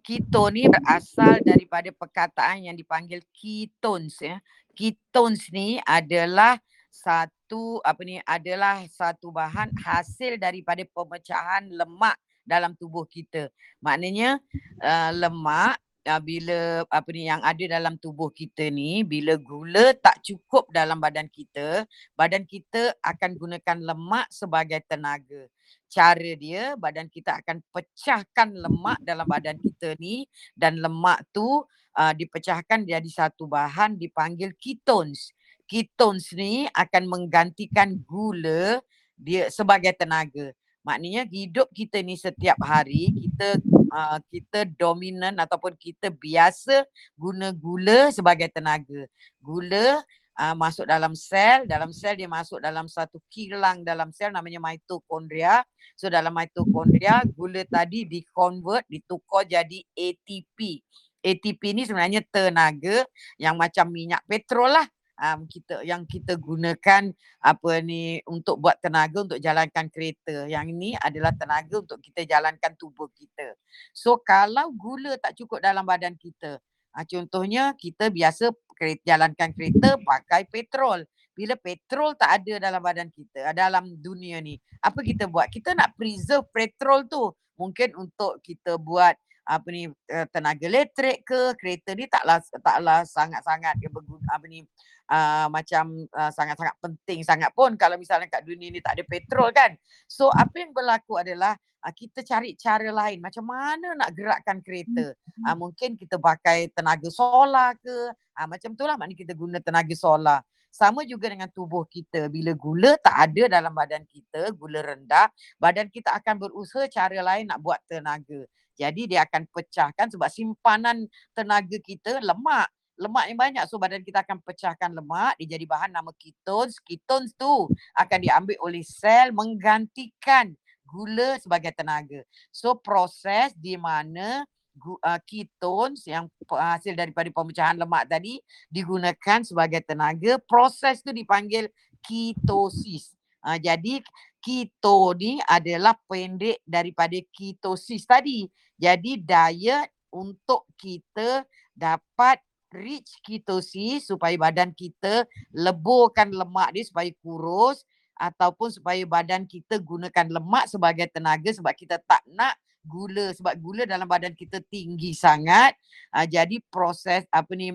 keto 0.00 0.48
ni 0.48 0.64
berasal 0.64 1.44
daripada 1.44 1.92
perkataan 1.92 2.72
yang 2.72 2.76
dipanggil 2.76 3.20
ketones 3.36 4.16
ya. 4.24 4.40
Ketones 4.72 5.52
ni 5.52 5.76
adalah 5.84 6.56
satu 6.88 7.84
apa 7.84 8.00
ni 8.00 8.16
adalah 8.24 8.80
satu 8.88 9.28
bahan 9.28 9.76
hasil 9.76 10.40
daripada 10.40 10.80
pemecahan 10.88 11.68
lemak 11.68 12.16
dalam 12.48 12.72
tubuh 12.72 13.04
kita. 13.04 13.52
Maknanya 13.84 14.40
uh, 14.80 15.12
lemak 15.12 15.76
uh, 16.06 16.20
bila 16.22 16.84
apa 16.86 17.08
ni 17.10 17.26
yang 17.26 17.42
ada 17.42 17.64
dalam 17.66 17.98
tubuh 17.98 18.30
kita 18.30 18.70
ni 18.70 19.02
bila 19.02 19.34
gula 19.34 19.96
tak 19.98 20.22
cukup 20.22 20.70
dalam 20.70 21.02
badan 21.02 21.26
kita, 21.26 21.88
badan 22.14 22.46
kita 22.46 22.94
akan 23.02 23.30
gunakan 23.34 23.78
lemak 23.82 24.26
sebagai 24.30 24.84
tenaga. 24.86 25.48
Cara 25.88 26.32
dia 26.36 26.76
badan 26.76 27.08
kita 27.08 27.40
akan 27.42 27.64
pecahkan 27.72 28.54
lemak 28.54 28.98
dalam 29.02 29.26
badan 29.26 29.58
kita 29.58 29.96
ni 29.98 30.28
dan 30.54 30.78
lemak 30.78 31.24
tu 31.34 31.64
uh, 31.96 32.12
dipecahkan 32.14 32.84
jadi 32.84 33.08
satu 33.08 33.48
bahan 33.48 33.96
dipanggil 33.96 34.52
ketones 34.54 35.32
ketones 35.68 36.32
ni 36.32 36.64
akan 36.72 37.04
menggantikan 37.04 37.92
gula 38.08 38.80
dia 39.12 39.52
sebagai 39.52 39.92
tenaga. 39.92 40.56
Maknanya 40.86 41.28
hidup 41.28 41.68
kita 41.74 42.00
ni 42.00 42.14
setiap 42.16 42.56
hari 42.62 43.12
kita 43.12 43.60
uh, 43.92 44.18
kita 44.30 44.68
dominan 44.78 45.36
ataupun 45.36 45.74
kita 45.76 46.12
biasa 46.12 46.86
guna 47.18 47.52
gula 47.52 48.12
sebagai 48.14 48.48
tenaga. 48.52 49.08
Gula 49.42 50.00
uh, 50.38 50.54
masuk 50.54 50.86
dalam 50.86 51.12
sel, 51.18 51.66
dalam 51.66 51.90
sel 51.90 52.14
dia 52.14 52.30
masuk 52.30 52.62
dalam 52.62 52.86
satu 52.86 53.18
kilang 53.28 53.82
dalam 53.82 54.14
sel 54.14 54.30
namanya 54.30 54.62
mitokondria. 54.62 55.66
So 55.98 56.06
dalam 56.06 56.32
mitokondria 56.32 57.26
gula 57.34 57.66
tadi 57.66 58.06
di-convert, 58.06 58.86
ditukar 58.86 59.44
jadi 59.44 59.82
ATP. 59.92 60.84
ATP 61.18 61.62
ni 61.74 61.82
sebenarnya 61.82 62.22
tenaga 62.30 63.02
yang 63.36 63.58
macam 63.58 63.90
minyak 63.90 64.22
petrol 64.30 64.70
lah 64.70 64.86
um, 65.18 65.44
kita 65.50 65.82
yang 65.82 66.06
kita 66.06 66.38
gunakan 66.38 67.12
apa 67.42 67.72
ni 67.82 68.22
untuk 68.24 68.62
buat 68.62 68.78
tenaga 68.78 69.26
untuk 69.26 69.42
jalankan 69.42 69.90
kereta. 69.90 70.46
Yang 70.46 70.66
ini 70.72 70.90
adalah 70.98 71.34
tenaga 71.34 71.82
untuk 71.82 71.98
kita 72.00 72.24
jalankan 72.24 72.72
tubuh 72.78 73.10
kita. 73.12 73.58
So 73.90 74.18
kalau 74.22 74.70
gula 74.72 75.18
tak 75.18 75.34
cukup 75.36 75.60
dalam 75.60 75.84
badan 75.84 76.14
kita, 76.14 76.62
uh, 76.94 77.04
contohnya 77.04 77.74
kita 77.74 78.08
biasa 78.08 78.54
kereta, 78.78 79.02
jalankan 79.04 79.50
kereta 79.52 79.98
pakai 79.98 80.46
petrol. 80.46 81.02
Bila 81.34 81.54
petrol 81.54 82.18
tak 82.18 82.42
ada 82.42 82.70
dalam 82.70 82.82
badan 82.82 83.14
kita, 83.14 83.54
dalam 83.54 83.94
dunia 84.02 84.42
ni, 84.42 84.58
apa 84.82 85.06
kita 85.06 85.30
buat? 85.30 85.46
Kita 85.46 85.70
nak 85.70 85.94
preserve 85.94 86.46
petrol 86.50 87.06
tu. 87.06 87.30
Mungkin 87.58 87.94
untuk 87.94 88.38
kita 88.42 88.78
buat 88.78 89.14
apa 89.48 89.68
ni 89.72 89.88
uh, 89.88 90.26
tenaga 90.28 90.68
elektrik 90.68 91.24
ke 91.24 91.56
kereta 91.56 91.96
ni 91.96 92.04
taklah 92.04 92.36
taklah 92.60 93.00
sangat-sangat 93.08 93.80
dia 93.80 93.88
berguna 93.88 94.28
apa 94.28 94.44
ni 94.44 94.60
uh, 95.08 95.48
macam 95.48 96.04
uh, 96.12 96.28
sangat-sangat 96.28 96.76
penting 96.84 97.24
sangat 97.24 97.50
pun 97.56 97.72
kalau 97.80 97.96
misalnya 97.96 98.28
kat 98.28 98.44
dunia 98.44 98.68
ni 98.68 98.84
tak 98.84 99.00
ada 99.00 99.04
petrol 99.08 99.48
kan. 99.50 99.74
So 100.04 100.28
apa 100.28 100.52
yang 100.60 100.76
berlaku 100.76 101.16
adalah 101.16 101.56
uh, 101.82 101.94
kita 101.96 102.20
cari 102.22 102.54
cara 102.54 102.92
lain 102.92 103.18
macam 103.24 103.48
mana 103.48 103.96
nak 103.96 104.12
gerakkan 104.12 104.60
kereta. 104.60 105.16
Uh, 105.42 105.56
mungkin 105.56 105.96
kita 105.96 106.20
pakai 106.20 106.68
tenaga 106.76 107.08
solar 107.08 107.74
ke. 107.80 108.12
Uh, 108.36 108.46
macam 108.46 108.76
itulah 108.76 108.94
maknanya 109.00 109.18
kita 109.24 109.32
guna 109.32 109.58
tenaga 109.64 109.96
solar. 109.96 110.44
Sama 110.68 111.02
juga 111.08 111.32
dengan 111.32 111.48
tubuh 111.50 111.88
kita. 111.88 112.28
Bila 112.28 112.52
gula 112.52 112.94
tak 113.00 113.16
ada 113.16 113.58
dalam 113.58 113.72
badan 113.72 114.04
kita, 114.04 114.52
gula 114.52 114.84
rendah, 114.84 115.32
badan 115.56 115.88
kita 115.88 116.12
akan 116.12 116.36
berusaha 116.38 116.86
cara 116.92 117.18
lain 117.24 117.48
nak 117.48 117.58
buat 117.64 117.80
tenaga. 117.88 118.44
Jadi 118.78 119.10
dia 119.10 119.26
akan 119.26 119.50
pecahkan 119.50 120.06
sebab 120.14 120.30
simpanan 120.30 121.10
tenaga 121.34 121.76
kita 121.82 122.22
lemak. 122.22 122.70
Lemak 122.98 123.30
yang 123.30 123.38
banyak 123.38 123.64
so 123.70 123.78
badan 123.78 124.02
kita 124.02 124.26
akan 124.26 124.42
pecahkan 124.42 124.90
lemak 124.90 125.38
dia 125.38 125.54
jadi 125.54 125.70
bahan 125.70 125.94
nama 125.94 126.10
ketones 126.18 126.82
ketones 126.82 127.30
tu 127.38 127.70
akan 127.94 128.18
diambil 128.18 128.58
oleh 128.58 128.82
sel 128.82 129.30
menggantikan 129.30 130.50
gula 130.82 131.38
sebagai 131.38 131.70
tenaga. 131.76 132.26
So 132.50 132.74
proses 132.74 133.54
di 133.54 133.78
mana 133.78 134.42
uh, 134.82 135.20
ketones 135.22 136.06
yang 136.06 136.26
hasil 136.48 136.94
daripada 136.94 137.28
pemecahan 137.30 137.76
lemak 137.76 138.08
tadi 138.08 138.40
digunakan 138.72 139.44
sebagai 139.44 139.82
tenaga 139.84 140.38
proses 140.46 141.02
tu 141.04 141.10
dipanggil 141.14 141.68
ketosis. 142.02 143.14
Uh, 143.38 143.58
jadi 143.58 144.02
keto 144.42 145.14
ni 145.18 145.38
adalah 145.46 145.94
pendek 146.06 146.62
daripada 146.62 147.14
ketosis 147.30 148.06
tadi 148.06 148.46
jadi 148.78 149.12
diet 149.18 149.90
untuk 150.08 150.64
kita 150.78 151.44
dapat 151.74 152.40
reach 152.70 153.18
ketosis 153.24 154.08
supaya 154.08 154.36
badan 154.38 154.72
kita 154.72 155.24
leburkan 155.52 156.30
lemak 156.30 156.72
dia 156.72 156.84
supaya 156.84 157.10
kurus 157.20 157.84
ataupun 158.18 158.68
supaya 158.70 159.02
badan 159.06 159.46
kita 159.46 159.78
gunakan 159.78 160.26
lemak 160.26 160.66
sebagai 160.68 161.06
tenaga 161.08 161.48
sebab 161.54 161.72
kita 161.72 161.96
tak 162.02 162.22
nak 162.28 162.58
gula 162.82 163.30
sebab 163.36 163.54
gula 163.58 163.82
dalam 163.84 164.08
badan 164.08 164.34
kita 164.34 164.62
tinggi 164.68 165.14
sangat. 165.14 165.76
Uh, 166.14 166.26
jadi 166.26 166.58
proses 166.68 167.24
apa 167.30 167.52
ni 167.54 167.74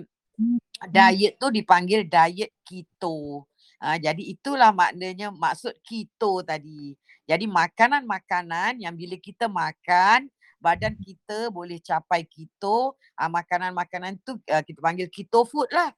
diet 0.90 1.40
tu 1.40 1.48
dipanggil 1.48 2.06
diet 2.06 2.52
keto. 2.66 3.46
Uh, 3.80 3.96
jadi 4.00 4.20
itulah 4.20 4.70
maknanya 4.70 5.32
maksud 5.32 5.74
keto 5.84 6.44
tadi. 6.44 6.94
Jadi 7.24 7.48
makanan-makanan 7.48 8.84
yang 8.84 8.92
bila 8.92 9.16
kita 9.16 9.48
makan 9.48 10.28
badan 10.60 10.94
kita 11.00 11.48
boleh 11.50 11.78
capai 11.80 12.26
keto 12.26 12.94
uh, 12.94 13.30
makanan-makanan 13.30 14.20
tu 14.22 14.38
uh, 14.50 14.62
kita 14.62 14.78
panggil 14.80 15.08
keto 15.08 15.44
food 15.46 15.68
lah 15.72 15.90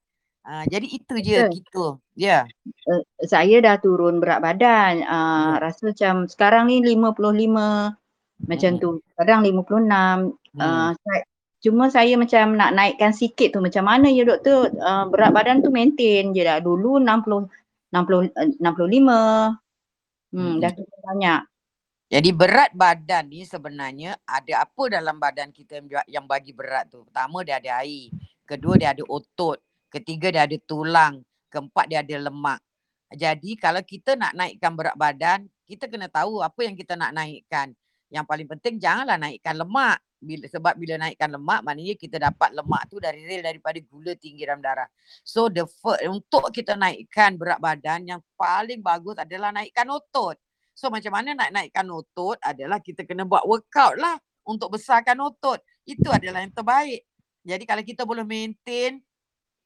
uh, 0.47 0.65
jadi 0.71 0.87
itu 0.87 1.15
je 1.21 1.39
Betul. 1.47 1.53
keto 1.53 1.87
ya 2.15 2.45
yeah. 2.47 2.93
uh, 2.93 3.03
saya 3.27 3.59
dah 3.61 3.77
turun 3.83 4.23
berat 4.23 4.41
badan 4.41 5.03
uh, 5.05 5.11
yeah. 5.11 5.51
rasa 5.61 5.93
macam 5.93 6.15
sekarang 6.31 6.71
ni 6.71 6.83
55 6.83 7.97
macam 8.45 8.71
hmm. 8.77 8.81
tu 8.81 8.91
kadang 9.17 9.41
56 9.43 9.65
hmm. 9.65 10.61
uh, 10.61 10.91
saya, 10.93 11.23
cuma 11.65 11.85
saya 11.89 12.15
macam 12.21 12.55
nak 12.55 12.71
naikkan 12.77 13.17
sikit 13.17 13.57
tu 13.57 13.65
macam 13.65 13.89
mana 13.89 14.13
ya 14.13 14.29
doktor 14.29 14.71
uh, 14.77 15.09
berat 15.09 15.33
badan 15.33 15.65
tu 15.65 15.73
maintain 15.73 16.37
je 16.37 16.43
dah 16.45 16.61
dulu 16.61 17.01
60 17.01 17.49
60 17.97 18.35
uh, 18.37 18.49
65 18.61 18.61
hmm, 18.61 20.37
hmm. 20.37 20.57
dah 20.61 20.73
banyak 21.07 21.41
jadi 22.07 22.31
berat 22.31 22.71
badan 22.71 23.27
ni 23.27 23.43
sebenarnya 23.43 24.15
ada 24.23 24.63
apa 24.63 24.83
dalam 24.87 25.19
badan 25.19 25.51
kita 25.51 25.83
yang 26.07 26.31
bagi 26.31 26.55
berat 26.55 26.87
tu. 26.87 27.03
Pertama 27.03 27.43
dia 27.43 27.59
ada 27.59 27.83
air, 27.83 28.15
kedua 28.47 28.79
dia 28.79 28.95
ada 28.95 29.03
otot, 29.11 29.59
ketiga 29.91 30.31
dia 30.31 30.47
ada 30.47 30.55
tulang, 30.63 31.19
keempat 31.51 31.91
dia 31.91 32.07
ada 32.07 32.31
lemak. 32.31 32.63
Jadi 33.11 33.59
kalau 33.59 33.83
kita 33.83 34.15
nak 34.15 34.39
naikkan 34.39 34.73
berat 34.79 34.95
badan, 34.95 35.51
kita 35.67 35.91
kena 35.91 36.07
tahu 36.07 36.47
apa 36.47 36.61
yang 36.63 36.79
kita 36.79 36.95
nak 36.95 37.11
naikkan. 37.11 37.75
Yang 38.07 38.25
paling 38.31 38.47
penting 38.55 38.75
janganlah 38.79 39.19
naikkan 39.19 39.59
lemak. 39.59 39.99
Bila, 40.17 40.47
sebab 40.49 40.75
bila 40.79 40.97
naikkan 40.97 41.29
lemak 41.29 41.61
maknanya 41.67 41.95
kita 41.99 42.17
dapat 42.23 42.55
lemak 42.55 42.89
tu 42.89 43.03
dari 43.03 43.27
rel 43.27 43.45
daripada 43.45 43.77
gula 43.83 44.15
tinggi 44.15 44.47
dalam 44.47 44.63
darah. 44.63 44.87
So 45.27 45.51
the 45.51 45.67
first, 45.67 46.07
untuk 46.07 46.55
kita 46.55 46.79
naikkan 46.79 47.35
berat 47.35 47.59
badan 47.59 48.07
yang 48.07 48.21
paling 48.39 48.79
bagus 48.79 49.19
adalah 49.19 49.51
naikkan 49.51 49.91
otot. 49.91 50.39
So 50.77 50.93
macam 50.93 51.09
mana 51.17 51.33
nak 51.33 51.57
naikkan 51.57 51.89
otot 51.89 52.37
adalah 52.45 52.85
kita 52.85 53.09
kena 53.09 53.25
buat 53.25 53.49
workout 53.49 53.97
lah 53.97 54.21
untuk 54.45 54.77
besarkan 54.77 55.17
otot. 55.25 55.57
Itu 55.89 56.13
adalah 56.13 56.45
yang 56.45 56.53
terbaik. 56.53 57.01
Jadi 57.41 57.65
kalau 57.65 57.81
kita 57.81 58.05
boleh 58.05 58.29
maintain 58.29 59.01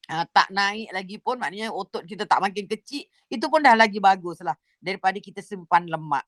uh, 0.07 0.23
tak 0.31 0.55
naik 0.55 0.95
lagi 0.95 1.19
pun 1.19 1.35
maknanya 1.43 1.75
otot 1.75 2.07
kita 2.07 2.31
tak 2.31 2.39
makin 2.39 2.71
kecil. 2.71 3.03
Itu 3.27 3.51
pun 3.51 3.59
dah 3.59 3.75
lagi 3.75 3.99
bagus 3.99 4.39
lah 4.47 4.55
daripada 4.79 5.19
kita 5.19 5.43
simpan 5.43 5.91
lemak. 5.91 6.23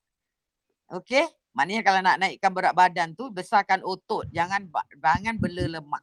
Okay. 0.91 1.30
Maknanya 1.55 1.83
kalau 1.87 2.01
nak 2.03 2.16
naikkan 2.18 2.51
berat 2.51 2.74
badan 2.74 3.14
tu 3.14 3.30
besarkan 3.30 3.87
otot. 3.87 4.26
Jangan 4.35 4.66
jangan 4.99 5.39
bela 5.39 5.78
lemak. 5.78 6.03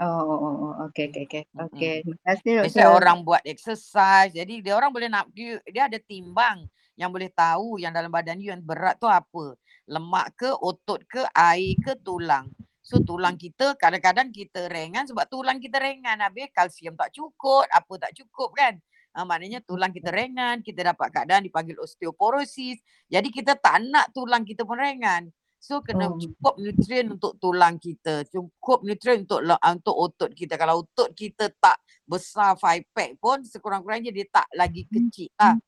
Oh, 0.00 0.06
oh, 0.06 0.38
oh, 0.40 0.54
oh. 0.56 0.72
okay, 0.88 1.12
okay, 1.12 1.26
okay. 1.28 1.42
Okay, 1.52 1.94
terima 2.00 2.16
kasih 2.24 2.52
doktor. 2.56 2.64
Biasanya 2.70 2.88
orang 2.88 3.18
buat 3.20 3.42
exercise. 3.44 4.32
Jadi 4.32 4.64
dia 4.64 4.72
orang 4.78 4.94
boleh 4.94 5.12
nak, 5.12 5.28
dia 5.34 5.90
ada 5.90 5.98
timbang 6.00 6.64
yang 7.00 7.08
boleh 7.08 7.32
tahu 7.32 7.80
yang 7.80 7.96
dalam 7.96 8.12
badan 8.12 8.36
you 8.36 8.52
yang 8.52 8.60
berat 8.60 9.00
tu 9.00 9.08
apa. 9.08 9.56
Lemak 9.88 10.36
ke, 10.36 10.52
otot 10.52 11.00
ke, 11.08 11.24
air 11.32 11.72
ke, 11.80 11.96
tulang. 12.04 12.52
So 12.84 13.00
tulang 13.00 13.40
kita 13.40 13.72
kadang-kadang 13.80 14.28
kita 14.28 14.68
ringan 14.68 15.08
sebab 15.08 15.24
tulang 15.32 15.56
kita 15.56 15.80
ringan. 15.80 16.20
Habis 16.20 16.52
kalsium 16.52 17.00
tak 17.00 17.16
cukup, 17.16 17.64
apa 17.72 17.92
tak 17.96 18.12
cukup 18.12 18.52
kan. 18.52 18.76
Ha, 19.16 19.24
maknanya 19.24 19.64
tulang 19.64 19.90
kita 19.90 20.12
ringan, 20.12 20.60
kita 20.60 20.92
dapat 20.92 21.08
keadaan 21.08 21.42
dipanggil 21.48 21.80
osteoporosis. 21.80 22.78
Jadi 23.08 23.28
kita 23.32 23.56
tak 23.56 23.80
nak 23.88 24.12
tulang 24.12 24.44
kita 24.44 24.68
pun 24.68 24.76
ringan. 24.76 25.32
So 25.60 25.84
kena 25.84 26.08
oh. 26.08 26.16
cukup 26.16 26.56
nutrien 26.56 27.04
untuk 27.12 27.36
tulang 27.36 27.76
kita, 27.76 28.24
cukup 28.32 28.80
nutrien 28.80 29.28
untuk 29.28 29.44
untuk 29.44 29.96
otot 29.96 30.30
kita. 30.32 30.56
Kalau 30.56 30.84
otot 30.84 31.12
kita 31.12 31.52
tak 31.60 31.80
besar 32.08 32.56
five 32.56 32.84
pack 32.96 33.20
pun 33.20 33.44
sekurang-kurangnya 33.44 34.08
dia 34.08 34.24
tak 34.32 34.48
lagi 34.56 34.88
kecil 34.88 35.28
lah 35.36 35.60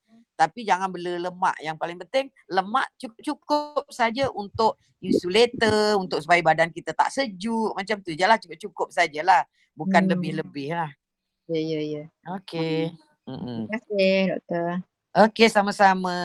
tapi 0.42 0.66
jangan 0.66 0.90
bela 0.90 1.30
lemak. 1.30 1.56
Yang 1.62 1.76
paling 1.78 1.98
penting 2.02 2.26
lemak 2.50 2.90
cukup-cukup 2.98 3.86
saja 3.94 4.26
untuk 4.34 4.82
insulator, 4.98 5.98
untuk 6.02 6.18
supaya 6.18 6.42
badan 6.42 6.74
kita 6.74 6.90
tak 6.90 7.14
sejuk. 7.14 7.78
Macam 7.78 8.02
tu 8.02 8.10
je 8.10 8.26
lah, 8.26 8.38
cukup-cukup 8.42 8.90
sajalah. 8.90 9.46
Bukan 9.78 10.02
hmm. 10.02 10.10
lebih-lebih 10.18 10.68
lah. 10.74 10.90
Ya, 11.46 11.60
ya, 11.62 11.80
ya. 11.82 12.04
Okay. 12.42 12.90
Hmm. 13.22 13.70
Terima 13.70 13.78
kasih 13.78 14.14
doktor. 14.34 14.68
Okay, 15.12 15.48
sama-sama. 15.52 16.16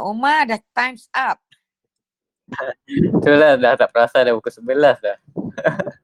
Omar 0.00 0.46
dah 0.46 0.60
time's 0.72 1.10
up. 1.12 1.36
Itulah 2.86 3.58
dah 3.58 3.74
tak 3.74 3.90
perasan 3.90 4.30
dah 4.30 4.32
pukul 4.38 4.54
11 4.54 5.02
dah. 5.02 5.18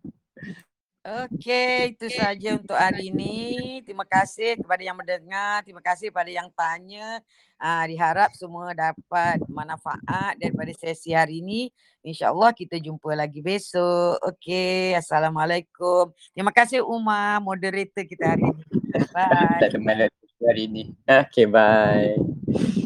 Okey, 1.03 1.99
itu 1.99 2.07
saja 2.15 2.55
untuk 2.55 2.79
hari 2.79 3.11
ini. 3.11 3.83
Terima 3.83 4.07
kasih 4.07 4.55
kepada 4.55 4.87
yang 4.87 4.95
mendengar, 4.95 5.67
terima 5.67 5.83
kasih 5.83 6.15
kepada 6.15 6.31
yang 6.31 6.47
tanya. 6.55 7.19
Uh, 7.59 7.85
diharap 7.91 8.31
semua 8.39 8.71
dapat 8.71 9.43
manfaat 9.51 10.39
daripada 10.39 10.71
sesi 10.79 11.11
hari 11.11 11.43
ini. 11.43 11.75
InsyaAllah 12.07 12.55
kita 12.55 12.79
jumpa 12.79 13.19
lagi 13.19 13.43
besok. 13.43 14.23
Okey, 14.23 14.95
Assalamualaikum. 14.95 16.15
Terima 16.39 16.55
kasih 16.55 16.87
Umar, 16.87 17.43
moderator 17.43 18.07
kita 18.07 18.39
hari 18.39 18.47
ini. 18.47 18.63
Bye. 19.11 19.59
Tak 19.59 19.75
ada 19.75 20.07
hari 20.47 20.63
ini. 20.71 20.95
Okey, 21.03 21.51
bye. 21.51 22.79